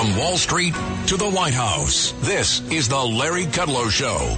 From 0.00 0.16
Wall 0.16 0.38
Street 0.38 0.72
to 1.08 1.18
the 1.18 1.28
White 1.28 1.52
House, 1.52 2.12
this 2.20 2.62
is 2.70 2.88
the 2.88 2.98
Larry 2.98 3.44
Kudlow 3.44 3.90
Show. 3.90 4.34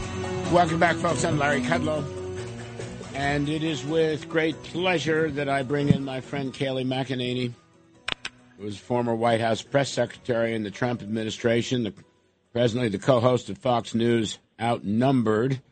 Welcome 0.52 0.80
back, 0.80 0.96
folks. 0.96 1.24
I'm 1.24 1.38
Larry 1.38 1.60
Kudlow. 1.60 2.04
And 3.14 3.48
it 3.48 3.62
is 3.62 3.84
with 3.84 4.28
great 4.28 4.60
pleasure 4.64 5.30
that 5.30 5.48
I 5.48 5.62
bring 5.62 5.88
in 5.88 6.04
my 6.04 6.20
friend 6.20 6.52
Kayleigh 6.52 6.84
McEnany, 6.84 7.52
who 8.58 8.64
was 8.64 8.76
former 8.76 9.14
White 9.14 9.40
House 9.40 9.62
press 9.62 9.88
secretary 9.88 10.52
in 10.52 10.64
the 10.64 10.70
Trump 10.72 11.00
administration, 11.00 11.84
the, 11.84 11.94
presently 12.52 12.88
the 12.88 12.98
co 12.98 13.20
host 13.20 13.48
of 13.48 13.56
Fox 13.56 13.94
News 13.94 14.40
Outnumbered, 14.60 15.62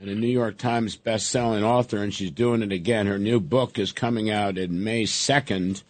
and 0.00 0.08
a 0.08 0.14
New 0.14 0.26
York 0.26 0.56
Times 0.56 0.96
best-selling 0.96 1.64
author, 1.64 1.98
and 1.98 2.14
she's 2.14 2.30
doing 2.30 2.62
it 2.62 2.72
again. 2.72 3.06
Her 3.06 3.18
new 3.18 3.40
book 3.40 3.78
is 3.78 3.92
coming 3.92 4.30
out 4.30 4.56
in 4.56 4.82
May 4.82 5.02
2nd, 5.02 5.82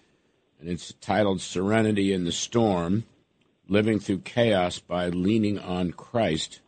and 0.58 0.68
it's 0.68 0.92
titled 0.94 1.40
Serenity 1.40 2.12
in 2.12 2.24
the 2.24 2.32
Storm 2.32 3.04
Living 3.68 3.98
Through 4.00 4.20
Chaos 4.20 4.78
by 4.78 5.08
Leaning 5.08 5.58
on 5.58 5.92
Christ. 5.92 6.60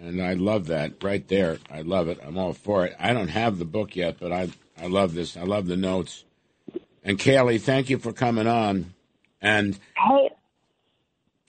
And 0.00 0.22
I 0.22 0.34
love 0.34 0.66
that 0.66 1.02
right 1.02 1.26
there. 1.28 1.58
I 1.70 1.82
love 1.82 2.08
it. 2.08 2.18
I'm 2.24 2.38
all 2.38 2.52
for 2.52 2.84
it. 2.86 2.94
I 2.98 3.12
don't 3.12 3.28
have 3.28 3.58
the 3.58 3.64
book 3.64 3.96
yet, 3.96 4.18
but 4.20 4.32
I, 4.32 4.48
I 4.80 4.86
love 4.86 5.14
this. 5.14 5.36
I 5.36 5.42
love 5.42 5.66
the 5.66 5.76
notes. 5.76 6.24
And 7.04 7.18
Kayleigh, 7.18 7.60
thank 7.60 7.90
you 7.90 7.98
for 7.98 8.12
coming 8.12 8.46
on. 8.46 8.94
And 9.40 9.74
Hey, 9.96 10.30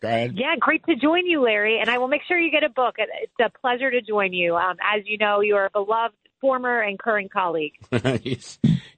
go 0.01 0.07
ahead. 0.07 0.33
yeah, 0.35 0.55
great 0.59 0.83
to 0.85 0.95
join 0.95 1.25
you, 1.25 1.41
Larry. 1.43 1.79
And 1.79 1.89
I 1.89 1.97
will 1.97 2.07
make 2.07 2.21
sure 2.27 2.39
you 2.39 2.51
get 2.51 2.63
a 2.63 2.69
book. 2.69 2.95
It's 2.97 3.33
a 3.39 3.49
pleasure 3.59 3.91
to 3.91 4.01
join 4.01 4.33
you. 4.33 4.55
Um, 4.55 4.77
as 4.81 5.03
you 5.05 5.17
know, 5.17 5.41
you 5.41 5.55
are 5.55 5.65
a 5.65 5.69
beloved 5.71 6.15
former 6.41 6.81
and 6.81 6.97
current 6.97 7.31
colleague. 7.31 7.73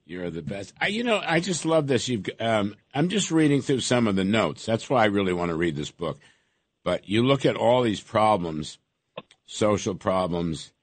You're 0.06 0.30
the 0.30 0.42
best. 0.42 0.74
I, 0.80 0.88
you 0.88 1.04
know, 1.04 1.22
I 1.26 1.40
just 1.40 1.66
love 1.66 1.88
this. 1.88 2.08
You've, 2.08 2.30
um, 2.40 2.76
I'm 2.94 3.10
just 3.10 3.32
reading 3.32 3.62
through 3.62 3.80
some 3.80 4.08
of 4.08 4.16
the 4.16 4.24
notes. 4.24 4.66
That's 4.66 4.90
why 4.90 5.04
I 5.04 5.08
really 5.08 5.34
want 5.34 5.50
to 5.50 5.56
read 5.56 5.76
this 5.76 5.92
book. 5.92 6.20
But 6.84 7.08
you 7.08 7.24
look 7.24 7.46
at 7.46 7.56
all 7.56 7.82
these 7.82 8.02
problems, 8.02 8.78
social 9.46 9.96
problems, 9.96 10.74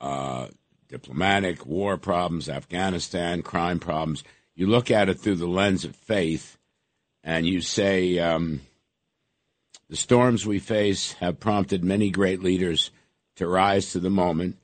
uh, 0.00 0.48
diplomatic 0.88 1.64
war 1.64 1.96
problems, 1.96 2.48
Afghanistan 2.48 3.42
crime 3.42 3.78
problems. 3.78 4.24
You 4.54 4.66
look 4.66 4.90
at 4.90 5.08
it 5.08 5.18
through 5.18 5.36
the 5.36 5.46
lens 5.46 5.84
of 5.84 5.96
faith, 5.96 6.58
and 7.22 7.46
you 7.46 7.60
say 7.60 8.18
um, 8.18 8.60
the 9.88 9.96
storms 9.96 10.46
we 10.46 10.58
face 10.58 11.12
have 11.14 11.40
prompted 11.40 11.84
many 11.84 12.10
great 12.10 12.42
leaders 12.42 12.90
to 13.36 13.48
rise 13.48 13.92
to 13.92 14.00
the 14.00 14.10
moment 14.10 14.58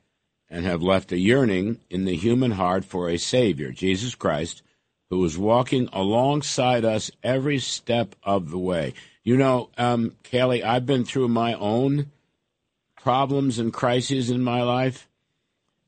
and 0.51 0.67
have 0.67 0.83
left 0.83 1.13
a 1.13 1.19
yearning 1.19 1.79
in 1.89 2.05
the 2.05 2.17
human 2.17 2.51
heart 2.53 2.85
for 2.85 3.09
a 3.09 3.17
Savior, 3.17 3.71
Jesus 3.71 4.15
Christ, 4.15 4.63
who 5.09 5.25
is 5.25 5.39
walking 5.39 5.89
alongside 5.93 6.85
us 6.85 7.11
every 7.23 7.59
step 7.59 8.17
of 8.23 8.51
the 8.51 8.59
way. 8.59 8.95
You 9.23 9.37
know, 9.37 9.71
um, 9.79 10.17
Kayleigh, 10.25 10.65
I've 10.65 10.87
been 10.87 11.05
through 11.05 11.29
my 11.29 11.55
own 11.55 12.11
problems 12.97 13.59
and 13.59 13.73
crises 13.73 14.31
in 14.31 14.43
my 14.43 14.63
life, 14.63 15.09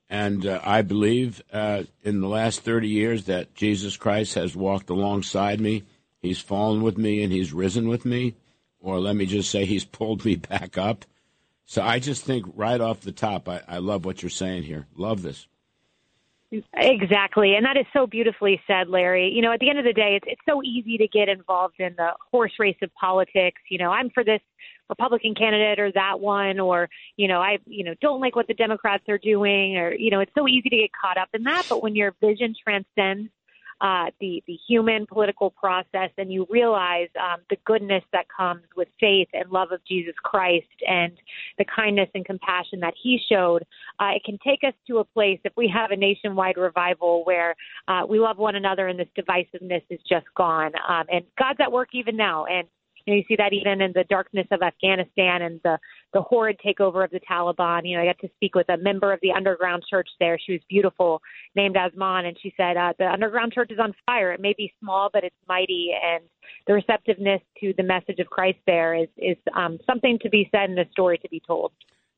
and 0.09 0.47
uh, 0.47 0.61
I 0.63 0.83
believe 0.83 1.43
uh, 1.53 1.85
in 2.03 2.21
the 2.21 2.29
last 2.29 2.61
30 2.61 2.89
years 2.89 3.25
that 3.25 3.55
Jesus 3.55 3.97
Christ 3.97 4.35
has 4.35 4.55
walked 4.55 4.91
alongside 4.91 5.61
me. 5.61 5.85
He's 6.21 6.39
fallen 6.39 6.83
with 6.83 6.99
me 6.99 7.23
and 7.23 7.33
he's 7.33 7.53
risen 7.53 7.89
with 7.89 8.05
me, 8.05 8.35
or 8.81 9.01
let 9.01 9.17
me 9.17 9.27
just 9.27 9.51
say, 9.51 9.65
he's 9.65 9.85
pulled 9.85 10.25
me 10.25 10.37
back 10.51 10.79
up. 10.79 11.05
So 11.73 11.81
I 11.81 12.01
just 12.01 12.23
think 12.23 12.45
right 12.55 12.78
off 12.78 13.01
the 13.01 13.12
top, 13.12 13.48
I, 13.48 13.62
I 13.67 13.78
love 13.78 14.05
what 14.05 14.23
you're 14.23 14.28
saying 14.28 14.65
here. 14.65 14.87
Love 14.95 15.23
this. 15.23 15.48
Exactly, 16.75 17.55
and 17.55 17.64
that 17.64 17.79
is 17.79 17.87
so 17.95 18.06
beautifully 18.06 18.61
said, 18.67 18.91
Larry. 18.91 19.31
You 19.31 19.41
know, 19.41 19.53
at 19.53 19.61
the 19.61 19.70
end 19.70 19.79
of 19.79 19.87
the 19.87 19.95
day, 19.95 20.19
it's 20.20 20.27
it's 20.29 20.42
so 20.47 20.62
easy 20.62 20.98
to 20.98 21.09
get 21.09 21.31
involved 21.31 21.77
in 21.79 21.95
the 21.97 22.11
horse 22.31 22.53
race 22.59 22.77
of 22.83 22.91
politics. 22.92 23.62
You 23.70 23.79
know, 23.79 23.91
I'm 23.91 24.11
for 24.11 24.23
this 24.23 24.42
Republican 24.91 25.34
candidate 25.34 25.81
or 25.81 25.91
that 25.92 26.20
one, 26.20 26.61
or 26.61 26.91
you 27.17 27.27
know, 27.27 27.41
I 27.41 27.56
you 27.64 27.84
know 27.84 27.95
don't 28.03 28.20
like 28.20 28.36
what 28.36 28.48
the 28.48 28.55
Democrats 28.55 29.05
are 29.09 29.17
doing, 29.17 29.79
or 29.79 29.95
you 29.95 30.11
know, 30.11 30.20
it's 30.20 30.34
so 30.36 30.47
easy 30.47 30.69
to 30.69 30.77
get 30.77 30.91
caught 30.92 31.17
up 31.17 31.31
in 31.33 31.45
that. 31.45 31.64
But 31.70 31.83
when 31.83 31.97
your 31.97 32.14
vision 32.20 32.55
transcends 32.63 33.30
uh, 33.83 34.07
the 34.20 34.43
the 34.47 34.57
human 34.69 35.07
political 35.07 35.51
process, 35.51 36.11
and 36.17 36.33
you 36.33 36.47
realize 36.48 37.09
um, 37.20 37.41
the 37.51 37.57
goodness 37.67 38.05
that 38.13 38.27
comes 38.35 38.63
with 38.77 38.89
faith 39.01 39.29
and 39.35 39.51
love 39.51 39.73
of 39.73 39.81
Jesus 39.85 40.15
Christ, 40.23 40.67
and 40.89 41.13
the 41.59 41.65
kindness 41.65 42.09
and 42.15 42.25
compassion 42.25 42.81
that 42.81 42.95
He 43.03 43.21
showed, 43.29 43.65
uh, 44.01 44.11
it 44.15 44.23
can 44.25 44.39
take 44.45 44.61
us 44.67 44.75
to 44.87 44.98
a 44.98 45.05
place 45.05 45.41
if 45.45 45.53
we 45.57 45.69
have 45.69 45.91
a 45.91 45.97
nationwide 45.97 46.57
revival 46.57 47.25
where 47.25 47.57
uh, 47.89 48.03
we 48.09 48.21
love 48.21 48.39
one 48.39 48.55
another 48.55 48.87
and 48.89 48.98
this 48.98 49.09
divisiveness 49.19 49.83
is 49.91 50.01
just 50.09 50.27
gone. 50.37 50.73
Um, 50.89 51.05
and 51.13 51.25
God's 51.39 51.59
at 51.61 51.73
work 51.73 51.89
even 51.92 52.17
now, 52.17 52.47
and 52.47 52.69
you 53.07 53.14
know, 53.14 53.17
you 53.18 53.24
see 53.29 53.36
that 53.36 53.52
even 53.52 53.80
in 53.80 53.92
the 53.92 54.05
darkness 54.08 54.46
of 54.51 54.63
Afghanistan 54.63 55.42
and 55.42 55.61
the 55.64 55.79
the 56.13 56.23
horrid 56.23 56.61
takeover 56.64 57.05
of 57.05 57.11
the 57.11 57.20
Taliban. 57.20 57.83
You 57.85 57.96
know, 57.96 58.02
I 58.02 58.07
got 58.07 58.18
to 58.20 58.29
speak 58.36 58.55
with 58.55 58.68
a 58.68 58.77
member 58.77 59.13
of 59.13 59.20
the 59.23 59.33
underground 59.33 59.85
church 59.89 60.08
there. 60.20 60.39
She 60.45 60.52
was 60.52 60.61
beautiful, 60.68 61.23
named 61.55 61.77
Asman, 61.77 62.27
and 62.27 62.36
she 62.42 62.52
said 62.57 62.77
uh, 62.77 62.92
the 62.98 63.07
underground 63.07 63.52
church 63.52 63.70
is 63.70 63.79
on 63.79 63.95
fire. 64.07 64.33
It 64.33 64.41
may 64.41 64.55
be 64.57 64.73
small, 64.80 65.11
but 65.12 65.24
it's 65.24 65.36
mighty, 65.48 65.91
and 66.02 66.24
the 66.67 66.74
receptiveness 66.74 67.41
to 67.61 67.73
the 67.77 67.83
message 67.83 68.18
of 68.18 68.27
Christ 68.29 68.58
there 68.67 68.95
is 68.95 69.08
is 69.17 69.36
um, 69.55 69.79
something 69.86 70.18
to 70.23 70.30
be 70.30 70.48
said 70.51 70.70
and 70.70 70.79
a 70.79 70.89
story 70.91 71.18
to 71.18 71.29
be 71.29 71.41
told. 71.46 71.73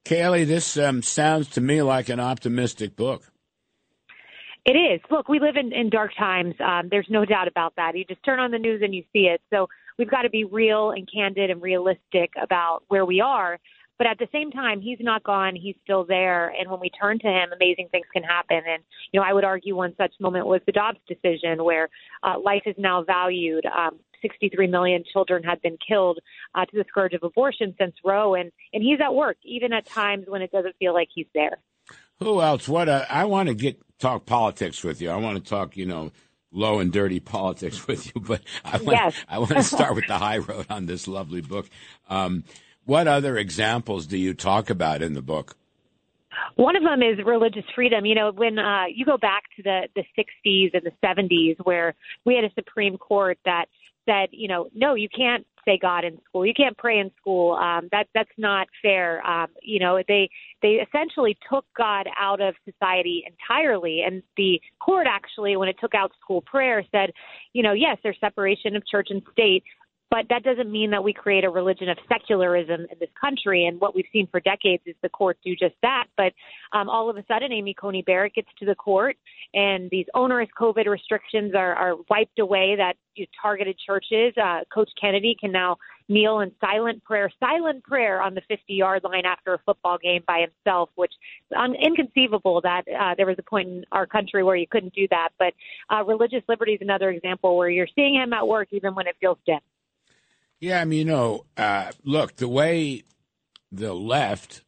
Kayleigh, 0.05 0.47
this 0.47 0.77
um, 0.77 1.03
sounds 1.03 1.49
to 1.51 1.61
me 1.61 1.81
like 1.81 2.11
an 2.11 2.21
optimistic 2.21 2.95
book. 2.95 3.31
It 4.67 4.73
is. 4.73 5.01
Look, 5.11 5.29
we 5.29 5.41
live 5.41 5.57
in, 5.57 5.73
in 5.73 5.91
dark 5.91 6.13
times. 6.19 6.55
Um, 6.59 6.89
there's 6.91 7.07
no 7.11 7.25
doubt 7.27 7.49
about 7.49 7.75
that. 7.77 7.97
You 7.97 8.05
just 8.05 8.25
turn 8.25 8.39
on 8.39 8.51
the 8.51 8.59
news 8.59 8.81
and 8.83 8.95
you 8.95 9.03
see 9.13 9.27
it. 9.27 9.43
So 9.51 9.69
we've 9.99 10.11
got 10.11 10.23
to 10.23 10.31
be 10.31 10.45
real 10.45 10.91
and 10.91 11.09
candid 11.13 11.51
and 11.51 11.63
realistic 11.63 12.33
about 12.41 12.83
where 12.89 13.05
we 13.05 13.21
are. 13.21 13.59
But 13.97 14.09
at 14.09 14.19
the 14.19 14.27
same 14.33 14.51
time, 14.51 14.81
he's 14.81 14.99
not 15.01 15.23
gone. 15.23 15.55
He's 15.55 15.77
still 15.85 16.05
there. 16.05 16.49
And 16.49 16.69
when 16.69 16.81
we 16.81 16.91
turn 16.91 17.19
to 17.21 17.29
him, 17.29 17.51
amazing 17.53 17.89
things 17.93 18.07
can 18.13 18.25
happen. 18.25 18.61
And, 18.67 18.83
you 19.13 19.21
know, 19.21 19.27
I 19.27 19.33
would 19.33 19.45
argue 19.45 19.77
one 19.77 19.95
such 19.97 20.13
moment 20.21 20.47
was 20.47 20.61
the 20.67 20.73
Dobbs 20.73 20.99
decision 21.07 21.63
where 21.63 21.89
uh, 22.23 22.35
life 22.43 22.63
is 22.67 22.75
now 22.77 23.05
valued. 23.05 23.65
Um, 23.67 24.01
63 24.21 24.67
million 24.67 25.05
children 25.13 25.45
had 25.45 25.61
been 25.63 25.77
killed 25.87 26.19
uh, 26.55 26.65
to 26.65 26.77
the 26.77 26.85
scourge 26.89 27.13
of 27.13 27.23
abortion 27.23 27.75
since 27.79 27.95
Roe. 28.05 28.35
And, 28.35 28.51
and 28.73 28.83
he's 28.83 28.99
at 29.01 29.15
work, 29.15 29.37
even 29.45 29.73
at 29.73 29.87
times 29.87 30.25
when 30.27 30.43
it 30.43 30.51
doesn't 30.51 30.75
feel 30.79 30.93
like 30.93 31.09
he's 31.15 31.27
there. 31.35 31.59
Who 32.19 32.41
else? 32.41 32.69
What? 32.69 32.89
Uh, 32.89 33.05
I 33.09 33.27
want 33.27 33.49
to 33.49 33.55
get 33.55 33.81
talk 33.99 34.27
politics 34.27 34.83
with 34.83 35.01
you. 35.01 35.11
I 35.11 35.17
want 35.17 35.43
to 35.43 35.49
talk, 35.49 35.77
you 35.77 35.87
know, 35.87 36.11
low 36.55 36.79
and 36.79 36.93
dirty 36.93 37.21
politics 37.21 37.87
with 37.87 38.07
you. 38.07 38.21
But 38.21 38.43
I 38.65 38.79
want, 38.79 38.99
Yes. 38.99 39.15
I 39.29 39.39
want 39.39 39.53
to 39.53 39.63
start 39.63 39.95
with 39.95 40.07
the 40.07 40.19
high 40.19 40.39
road 40.39 40.67
on 40.71 40.87
this 40.87 41.07
lovely 41.07 41.41
book. 41.41 41.69
Um, 42.09 42.45
what 42.85 43.09
other 43.09 43.37
examples 43.37 44.07
do 44.07 44.17
you 44.17 44.35
talk 44.35 44.71
about 44.71 45.03
in 45.03 45.15
the 45.15 45.23
book? 45.23 45.57
One 46.57 46.77
of 46.77 46.83
them 46.83 47.03
is 47.03 47.25
religious 47.25 47.65
freedom. 47.75 48.05
You 48.07 48.15
know, 48.15 48.33
when 48.33 48.59
uh, 48.59 48.85
you 48.93 49.05
go 49.05 49.17
back 49.17 49.45
to 49.57 49.63
the 49.63 49.89
the 49.95 50.05
60s 50.19 50.71
and 50.75 50.83
the 50.83 50.93
70s, 51.05 51.57
where 51.65 51.95
we 52.25 52.35
had 52.35 52.45
a 52.45 52.53
Supreme 52.55 52.97
Court 52.99 53.39
that 53.45 53.67
said, 54.07 54.29
you 54.33 54.49
know, 54.49 54.69
no, 54.75 54.95
you 54.95 55.09
can't 55.09 55.47
say 55.65 55.79
God 55.81 56.05
in 56.05 56.19
school. 56.29 56.47
You 56.47 56.55
can't 56.55 56.77
pray 56.77 56.99
in 56.99 57.11
school. 57.21 57.55
Um, 57.55 57.89
that 57.93 58.07
that's 58.15 58.31
not 58.39 58.69
fair. 58.83 59.25
Um, 59.27 59.49
you 59.63 59.81
know, 59.81 60.01
they 60.07 60.29
they 60.63 60.85
essentially 60.87 61.37
took 61.51 61.65
God 61.77 62.07
out 62.19 62.41
of 62.41 62.55
society 62.65 63.25
entirely, 63.27 64.03
and 64.07 64.23
the 64.37 64.61
court 64.81 65.07
actually, 65.09 65.57
when 65.57 65.69
it 65.69 65.77
took 65.81 65.95
out 65.95 66.13
school 66.21 66.43
prayer, 66.43 66.85
said, 66.93 67.11
you 67.53 67.63
know, 67.63 67.73
yes, 67.73 67.99
there's 68.03 68.19
separation 68.21 68.77
of 68.77 68.87
church 68.87 69.09
and 69.11 69.23
state, 69.33 69.65
but 70.11 70.27
that 70.29 70.43
doesn't 70.43 70.71
mean 70.71 70.91
that 70.91 71.03
we 71.03 71.13
create 71.13 71.45
a 71.45 71.51
religion 71.51 71.89
of 71.89 71.99
secularism 72.09 72.83
in 72.83 72.99
this 73.01 73.09
country. 73.21 73.67
And 73.67 73.81
what 73.81 73.95
we've 73.95 74.05
seen 74.13 74.29
for 74.31 74.41
decades 74.41 74.83
is 74.87 74.95
the 75.03 75.09
court 75.09 75.39
do 75.45 75.57
just 75.57 75.75
that. 75.83 76.07
But 76.17 76.33
um, 76.73 76.89
all 76.89 77.11
of 77.11 77.17
a 77.17 77.25
sudden, 77.27 77.53
Amy 77.53 77.75
Coney 77.75 78.03
Barrett 78.03 78.35
gets 78.35 78.49
to 78.61 78.67
the 78.67 78.75
court, 78.75 79.17
and 79.55 79.91
these 79.91 80.07
onerous 80.15 80.49
COVID 80.61 80.87
restrictions 80.87 81.55
are, 81.55 81.75
are 81.75 81.97
wiped 82.11 82.39
away 82.39 82.77
that 82.77 82.95
you 83.17 83.27
targeted 83.41 83.77
churches. 83.85 84.35
Uh, 84.41 84.61
Coach 84.73 84.91
Kennedy 85.01 85.37
can 85.39 85.53
now 85.53 85.77
kneel 86.09 86.41
in 86.41 86.53
silent 86.61 87.03
prayer, 87.03 87.31
silent 87.41 87.83
prayer 87.85 88.21
on 88.21 88.35
the 88.35 88.43
50 88.49 88.63
yard 88.73 89.03
line 89.05 89.25
after 89.25 89.55
a 89.55 89.59
football 89.65 89.99
game 89.99 90.23
by 90.27 90.41
himself, 90.41 90.91
which 90.97 91.13
is 91.51 91.57
un- 91.57 91.75
inconceivable 91.75 92.61
that 92.61 92.83
uh, 92.89 93.15
there 93.17 93.27
was 93.27 93.37
a 93.39 93.43
point 93.43 93.69
in 93.69 93.85
our 93.93 94.07
country 94.07 94.43
where 94.43 94.57
you 94.57 94.67
couldn't 94.67 94.95
do 94.95 95.07
that. 95.11 95.31
But 95.39 95.55
uh, 95.91 96.05
religious 96.05 96.43
liberty 96.49 96.73
is 96.73 96.81
another 96.83 97.11
example 97.11 97.57
where 97.57 97.69
you're 97.69 97.89
seeing 97.95 98.15
him 98.15 98.33
at 98.33 98.47
work 98.47 98.69
even 98.73 98.95
when 98.95 99.07
it 99.07 99.17
feels 99.21 99.39
dim. 99.47 99.61
Yeah, 100.61 100.81
I 100.81 100.85
mean, 100.85 101.01
you 101.01 101.05
know, 101.05 101.45
uh, 101.57 101.93
look, 102.05 102.37
the 102.37 102.49
way 102.49 103.03
the 103.71 103.93
left 103.93 104.63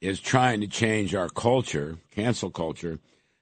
is 0.00 0.20
trying 0.20 0.60
to 0.60 0.66
change 0.66 1.14
our 1.14 1.28
culture, 1.28 1.98
cancel 2.14 2.50
culture, 2.50 2.98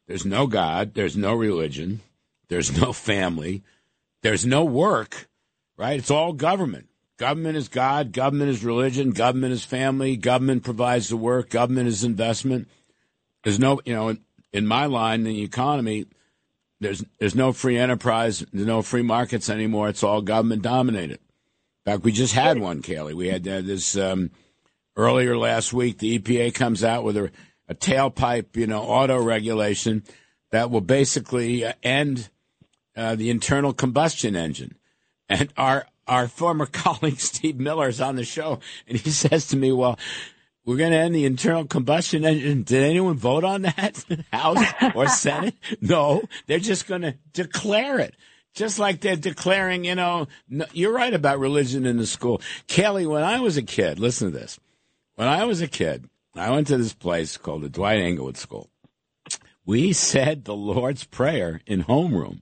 there's 0.06 0.26
no 0.26 0.46
God, 0.46 0.94
there's 0.94 1.16
no 1.16 1.34
religion, 1.34 2.00
there's 2.48 2.80
no 2.80 2.92
family, 2.92 3.62
there's 4.22 4.46
no 4.46 4.64
work, 4.64 5.28
right? 5.76 5.98
It's 5.98 6.10
all 6.10 6.32
government. 6.32 6.88
Government 7.18 7.56
is 7.56 7.68
God, 7.68 8.12
government 8.12 8.50
is 8.50 8.64
religion, 8.64 9.10
government 9.10 9.52
is 9.52 9.64
family, 9.64 10.16
government 10.16 10.64
provides 10.64 11.08
the 11.08 11.16
work, 11.16 11.50
government 11.50 11.88
is 11.88 12.04
investment. 12.04 12.68
There's 13.44 13.58
no, 13.58 13.80
you 13.84 13.94
know, 13.94 14.08
in, 14.10 14.20
in 14.52 14.66
my 14.66 14.86
line, 14.86 15.24
the 15.24 15.42
economy, 15.42 16.06
there's 16.80 17.04
there's 17.18 17.34
no 17.34 17.52
free 17.52 17.78
enterprise, 17.78 18.44
there's 18.52 18.66
no 18.66 18.82
free 18.82 19.02
markets 19.02 19.48
anymore. 19.48 19.88
It's 19.88 20.02
all 20.02 20.20
government 20.20 20.62
dominated. 20.62 21.20
In 21.84 21.92
fact, 21.92 22.04
we 22.04 22.12
just 22.12 22.34
had 22.34 22.58
one, 22.58 22.80
Kayleigh. 22.80 23.14
We 23.14 23.28
had 23.28 23.46
uh, 23.46 23.60
this 23.60 23.96
um, 23.96 24.30
earlier 24.96 25.36
last 25.36 25.72
week. 25.72 25.98
The 25.98 26.18
EPA 26.18 26.54
comes 26.54 26.84
out 26.84 27.02
with 27.02 27.16
a, 27.16 27.30
a 27.68 27.74
tailpipe, 27.74 28.56
you 28.56 28.68
know, 28.68 28.82
auto 28.82 29.20
regulation 29.20 30.04
that 30.52 30.70
will 30.70 30.80
basically 30.80 31.64
uh, 31.64 31.72
end 31.82 32.30
uh, 32.96 33.16
the 33.16 33.30
internal 33.30 33.72
combustion 33.72 34.36
engine. 34.36 34.76
And 35.28 35.52
our 35.56 35.86
our 36.06 36.28
former 36.28 36.66
colleague 36.72 37.18
Steve 37.18 37.58
Miller 37.58 37.88
is 37.88 38.00
on 38.00 38.16
the 38.16 38.24
show, 38.24 38.60
and 38.86 38.98
he 38.98 39.10
says 39.22 39.48
to 39.48 39.56
me, 39.56 39.72
"Well, 39.72 39.98
we're 40.64 40.76
going 40.76 40.92
to 40.92 40.98
end 40.98 41.14
the 41.14 41.24
internal 41.24 41.64
combustion 41.64 42.24
engine. 42.24 42.62
Did 42.62 42.84
anyone 42.84 43.16
vote 43.16 43.42
on 43.42 43.62
that, 43.62 44.04
House 44.32 44.64
or 44.94 45.08
Senate? 45.08 45.56
No, 45.80 46.22
they're 46.46 46.60
just 46.60 46.86
going 46.86 47.02
to 47.02 47.16
declare 47.32 47.98
it." 47.98 48.14
Just 48.54 48.78
like 48.78 49.00
they're 49.00 49.16
declaring, 49.16 49.84
you 49.84 49.94
know, 49.94 50.28
no, 50.48 50.66
you're 50.72 50.92
right 50.92 51.14
about 51.14 51.38
religion 51.38 51.86
in 51.86 51.96
the 51.96 52.06
school. 52.06 52.40
Kelly, 52.66 53.06
when 53.06 53.22
I 53.22 53.40
was 53.40 53.56
a 53.56 53.62
kid, 53.62 53.98
listen 53.98 54.30
to 54.30 54.38
this. 54.38 54.60
When 55.14 55.28
I 55.28 55.44
was 55.44 55.60
a 55.60 55.68
kid, 55.68 56.08
I 56.34 56.50
went 56.50 56.66
to 56.68 56.76
this 56.76 56.92
place 56.94 57.36
called 57.36 57.62
the 57.62 57.68
Dwight 57.68 57.98
Englewood 57.98 58.36
School. 58.36 58.68
We 59.64 59.92
said 59.92 60.44
the 60.44 60.54
Lord's 60.54 61.04
Prayer 61.04 61.60
in 61.66 61.84
homeroom. 61.84 62.40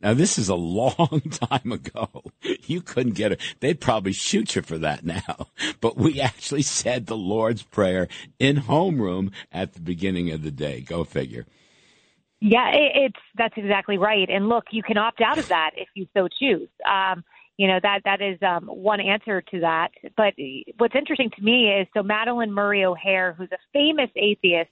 Now, 0.00 0.12
this 0.12 0.38
is 0.38 0.50
a 0.50 0.54
long 0.54 1.22
time 1.30 1.72
ago. 1.72 2.08
You 2.66 2.82
couldn't 2.82 3.14
get 3.14 3.32
it. 3.32 3.40
They'd 3.60 3.80
probably 3.80 4.12
shoot 4.12 4.54
you 4.54 4.62
for 4.62 4.78
that 4.78 5.04
now. 5.04 5.48
But 5.80 5.96
we 5.96 6.20
actually 6.20 6.62
said 6.62 7.06
the 7.06 7.16
Lord's 7.16 7.62
Prayer 7.62 8.08
in 8.38 8.56
homeroom 8.56 9.32
at 9.52 9.74
the 9.74 9.80
beginning 9.80 10.30
of 10.30 10.42
the 10.42 10.50
day. 10.50 10.80
Go 10.80 11.04
figure. 11.04 11.44
Yeah, 12.46 12.72
it's 12.74 13.16
that's 13.38 13.54
exactly 13.56 13.96
right. 13.96 14.28
And 14.28 14.50
look, 14.50 14.64
you 14.70 14.82
can 14.82 14.98
opt 14.98 15.22
out 15.22 15.38
of 15.38 15.48
that 15.48 15.70
if 15.78 15.88
you 15.94 16.06
so 16.14 16.28
choose. 16.28 16.68
Um, 16.86 17.24
you 17.56 17.66
know 17.66 17.78
that 17.82 18.00
that 18.04 18.20
is 18.20 18.36
um, 18.42 18.66
one 18.66 19.00
answer 19.00 19.40
to 19.40 19.60
that. 19.60 19.92
But 20.14 20.34
what's 20.76 20.94
interesting 20.94 21.30
to 21.30 21.42
me 21.42 21.72
is 21.72 21.86
so 21.94 22.02
Madalyn 22.02 22.50
Murray 22.50 22.84
O'Hair, 22.84 23.32
who's 23.32 23.48
a 23.50 23.56
famous 23.72 24.10
atheist, 24.14 24.68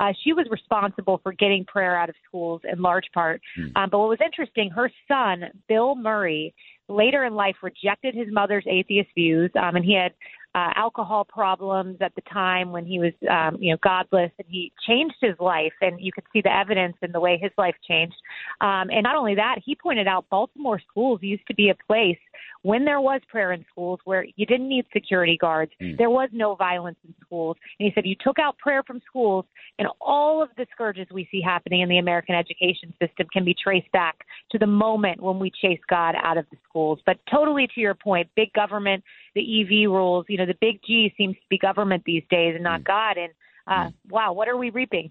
uh, 0.00 0.12
she 0.24 0.32
was 0.32 0.48
responsible 0.50 1.20
for 1.22 1.32
getting 1.32 1.64
prayer 1.64 1.96
out 1.96 2.08
of 2.08 2.16
schools 2.26 2.60
in 2.64 2.82
large 2.82 3.06
part. 3.14 3.40
Mm. 3.56 3.76
Um, 3.76 3.90
but 3.90 4.00
what 4.00 4.08
was 4.08 4.18
interesting, 4.24 4.70
her 4.70 4.90
son, 5.06 5.44
Bill 5.68 5.94
Murray, 5.94 6.52
later 6.88 7.24
in 7.24 7.34
life 7.34 7.54
rejected 7.62 8.16
his 8.16 8.32
mother's 8.32 8.64
atheist 8.66 9.10
views, 9.14 9.52
um, 9.54 9.76
and 9.76 9.84
he 9.84 9.94
had 9.94 10.12
uh, 10.54 10.70
alcohol 10.76 11.24
problems 11.24 11.96
at 12.00 12.14
the 12.14 12.20
time 12.22 12.72
when 12.72 12.84
he 12.84 12.98
was, 12.98 13.12
um, 13.30 13.56
you 13.60 13.72
know, 13.72 13.78
godless, 13.82 14.30
and 14.38 14.46
he 14.50 14.70
changed 14.86 15.16
his 15.20 15.34
life, 15.40 15.72
and 15.80 16.00
you 16.00 16.12
could 16.12 16.24
see 16.32 16.42
the 16.42 16.54
evidence 16.54 16.96
in 17.02 17.10
the 17.12 17.20
way 17.20 17.38
his 17.40 17.52
life 17.56 17.74
changed. 17.88 18.16
Um, 18.60 18.90
and 18.90 19.02
not 19.02 19.16
only 19.16 19.34
that, 19.36 19.56
he 19.64 19.74
pointed 19.74 20.06
out 20.06 20.26
Baltimore 20.30 20.80
schools 20.90 21.20
used 21.22 21.46
to 21.46 21.54
be 21.54 21.70
a 21.70 21.74
place 21.86 22.18
when 22.62 22.84
there 22.84 23.00
was 23.00 23.20
prayer 23.28 23.52
in 23.52 23.64
schools 23.70 23.98
where 24.04 24.24
you 24.36 24.46
didn't 24.46 24.68
need 24.68 24.84
security 24.92 25.36
guards, 25.40 25.72
mm. 25.80 25.96
there 25.98 26.10
was 26.10 26.28
no 26.32 26.54
violence 26.54 26.96
in 27.04 27.14
schools. 27.24 27.56
And 27.78 27.86
he 27.86 27.92
said 27.94 28.06
you 28.06 28.14
took 28.20 28.38
out 28.38 28.56
prayer 28.58 28.82
from 28.86 29.00
schools, 29.06 29.44
and 29.78 29.88
all 30.00 30.42
of 30.42 30.48
the 30.56 30.66
scourges 30.72 31.06
we 31.12 31.28
see 31.30 31.40
happening 31.40 31.80
in 31.80 31.88
the 31.88 31.98
American 31.98 32.34
education 32.34 32.94
system 33.00 33.26
can 33.32 33.44
be 33.44 33.54
traced 33.54 33.90
back 33.92 34.24
to 34.50 34.58
the 34.58 34.66
moment 34.66 35.20
when 35.20 35.38
we 35.38 35.50
chase 35.50 35.80
God 35.90 36.14
out 36.22 36.38
of 36.38 36.46
the 36.50 36.56
schools. 36.68 37.00
But 37.04 37.18
totally 37.30 37.68
to 37.74 37.80
your 37.80 37.94
point, 37.94 38.28
big 38.36 38.52
government, 38.52 39.02
the 39.34 39.40
EV 39.40 39.90
rules, 39.90 40.26
you 40.28 40.38
know, 40.38 40.46
the 40.46 40.56
big 40.60 40.80
G 40.86 41.12
seems 41.16 41.34
to 41.34 41.42
be 41.50 41.58
government 41.58 42.04
these 42.06 42.22
days 42.30 42.54
and 42.54 42.64
not 42.64 42.82
mm. 42.82 42.84
God. 42.84 43.16
And 43.18 43.32
uh, 43.66 43.90
mm. 43.90 43.94
wow, 44.08 44.32
what 44.32 44.48
are 44.48 44.56
we 44.56 44.70
reaping? 44.70 45.10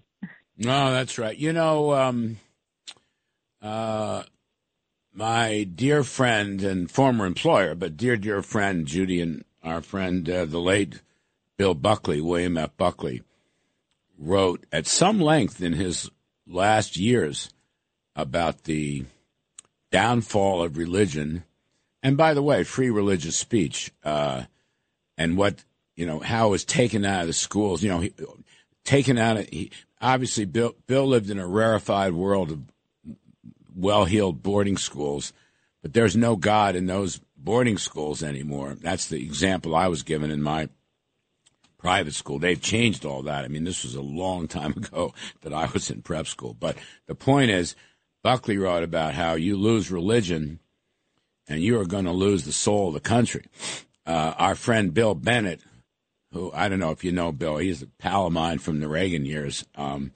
No, 0.56 0.92
that's 0.92 1.18
right. 1.18 1.36
You 1.36 1.52
know, 1.52 1.92
um, 1.92 2.38
uh, 3.60 4.22
my 5.12 5.64
dear 5.64 6.02
friend 6.02 6.62
and 6.62 6.90
former 6.90 7.26
employer, 7.26 7.74
but 7.74 7.96
dear, 7.96 8.16
dear 8.16 8.42
friend 8.42 8.86
Judy 8.86 9.20
and 9.20 9.44
our 9.62 9.82
friend, 9.82 10.28
uh, 10.28 10.44
the 10.44 10.60
late 10.60 11.02
Bill 11.56 11.74
Buckley, 11.74 12.20
William 12.20 12.56
F. 12.56 12.76
Buckley, 12.76 13.22
wrote 14.18 14.64
at 14.72 14.86
some 14.86 15.20
length 15.20 15.62
in 15.62 15.74
his 15.74 16.10
last 16.46 16.96
years 16.96 17.52
about 18.16 18.64
the 18.64 19.04
downfall 19.90 20.62
of 20.62 20.76
religion, 20.76 21.44
and 22.02 22.16
by 22.16 22.34
the 22.34 22.42
way, 22.42 22.64
free 22.64 22.90
religious 22.90 23.36
speech, 23.36 23.92
uh, 24.04 24.44
and 25.16 25.36
what 25.36 25.64
you 25.94 26.06
know 26.06 26.20
how 26.20 26.48
it 26.48 26.50
was 26.50 26.64
taken 26.64 27.04
out 27.04 27.22
of 27.22 27.26
the 27.26 27.32
schools. 27.32 27.82
You 27.82 27.90
know, 27.90 28.00
he, 28.00 28.14
taken 28.84 29.18
out 29.18 29.36
of 29.36 29.48
he, 29.48 29.70
obviously 30.00 30.46
Bill 30.46 30.74
Bill 30.86 31.06
lived 31.06 31.30
in 31.30 31.38
a 31.38 31.46
rarefied 31.46 32.14
world 32.14 32.50
of 32.50 32.71
well 33.74 34.04
heeled 34.04 34.42
boarding 34.42 34.76
schools, 34.76 35.32
but 35.82 35.92
there's 35.92 36.16
no 36.16 36.36
God 36.36 36.76
in 36.76 36.86
those 36.86 37.20
boarding 37.36 37.78
schools 37.78 38.22
anymore. 38.22 38.76
That's 38.80 39.08
the 39.08 39.22
example 39.22 39.74
I 39.74 39.88
was 39.88 40.02
given 40.02 40.30
in 40.30 40.42
my 40.42 40.68
private 41.78 42.14
school. 42.14 42.38
They've 42.38 42.60
changed 42.60 43.04
all 43.04 43.22
that. 43.22 43.44
I 43.44 43.48
mean, 43.48 43.64
this 43.64 43.82
was 43.82 43.94
a 43.94 44.02
long 44.02 44.48
time 44.48 44.72
ago 44.76 45.12
that 45.42 45.52
I 45.52 45.66
was 45.66 45.90
in 45.90 46.02
prep 46.02 46.26
school. 46.26 46.54
But 46.58 46.76
the 47.06 47.14
point 47.14 47.50
is, 47.50 47.74
Buckley 48.22 48.56
wrote 48.56 48.84
about 48.84 49.14
how 49.14 49.34
you 49.34 49.56
lose 49.56 49.90
religion 49.90 50.60
and 51.48 51.60
you 51.60 51.78
are 51.80 51.86
going 51.86 52.04
to 52.04 52.12
lose 52.12 52.44
the 52.44 52.52
soul 52.52 52.88
of 52.88 52.94
the 52.94 53.00
country. 53.00 53.46
Uh, 54.06 54.34
our 54.38 54.54
friend 54.54 54.94
Bill 54.94 55.14
Bennett, 55.14 55.60
who 56.32 56.52
I 56.54 56.68
don't 56.68 56.78
know 56.78 56.92
if 56.92 57.02
you 57.02 57.10
know 57.10 57.32
Bill, 57.32 57.56
he's 57.56 57.82
a 57.82 57.86
pal 57.86 58.26
of 58.26 58.32
mine 58.32 58.58
from 58.58 58.80
the 58.80 58.88
Reagan 58.88 59.26
years. 59.26 59.64
Um, 59.74 60.12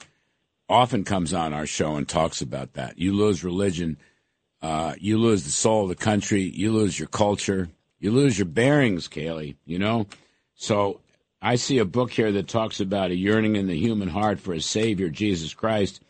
often 0.68 1.04
comes 1.04 1.32
on 1.32 1.52
our 1.52 1.66
show 1.66 1.96
and 1.96 2.08
talks 2.08 2.40
about 2.40 2.74
that. 2.74 2.98
You 2.98 3.12
lose 3.12 3.44
religion, 3.44 3.96
uh, 4.62 4.94
you 4.98 5.18
lose 5.18 5.44
the 5.44 5.50
soul 5.50 5.84
of 5.84 5.88
the 5.88 5.94
country, 5.94 6.42
you 6.42 6.72
lose 6.72 6.98
your 6.98 7.08
culture, 7.08 7.68
you 7.98 8.10
lose 8.10 8.38
your 8.38 8.46
bearings, 8.46 9.08
Kayleigh, 9.08 9.56
you 9.64 9.78
know? 9.78 10.06
So 10.54 11.00
I 11.40 11.56
see 11.56 11.78
a 11.78 11.84
book 11.84 12.10
here 12.10 12.32
that 12.32 12.48
talks 12.48 12.80
about 12.80 13.10
a 13.10 13.16
yearning 13.16 13.56
in 13.56 13.66
the 13.66 13.78
human 13.78 14.08
heart 14.08 14.40
for 14.40 14.52
a 14.52 14.60
Savior, 14.60 15.08
Jesus 15.08 15.54
Christ, 15.54 16.00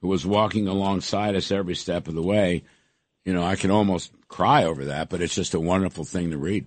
who 0.00 0.08
was 0.08 0.26
walking 0.26 0.68
alongside 0.68 1.34
us 1.34 1.50
every 1.50 1.74
step 1.74 2.08
of 2.08 2.14
the 2.14 2.22
way. 2.22 2.62
You 3.24 3.32
know, 3.32 3.42
I 3.42 3.56
can 3.56 3.70
almost 3.70 4.12
cry 4.28 4.64
over 4.64 4.86
that, 4.86 5.08
but 5.08 5.20
it's 5.20 5.34
just 5.34 5.54
a 5.54 5.60
wonderful 5.60 6.04
thing 6.04 6.30
to 6.30 6.38
read. 6.38 6.66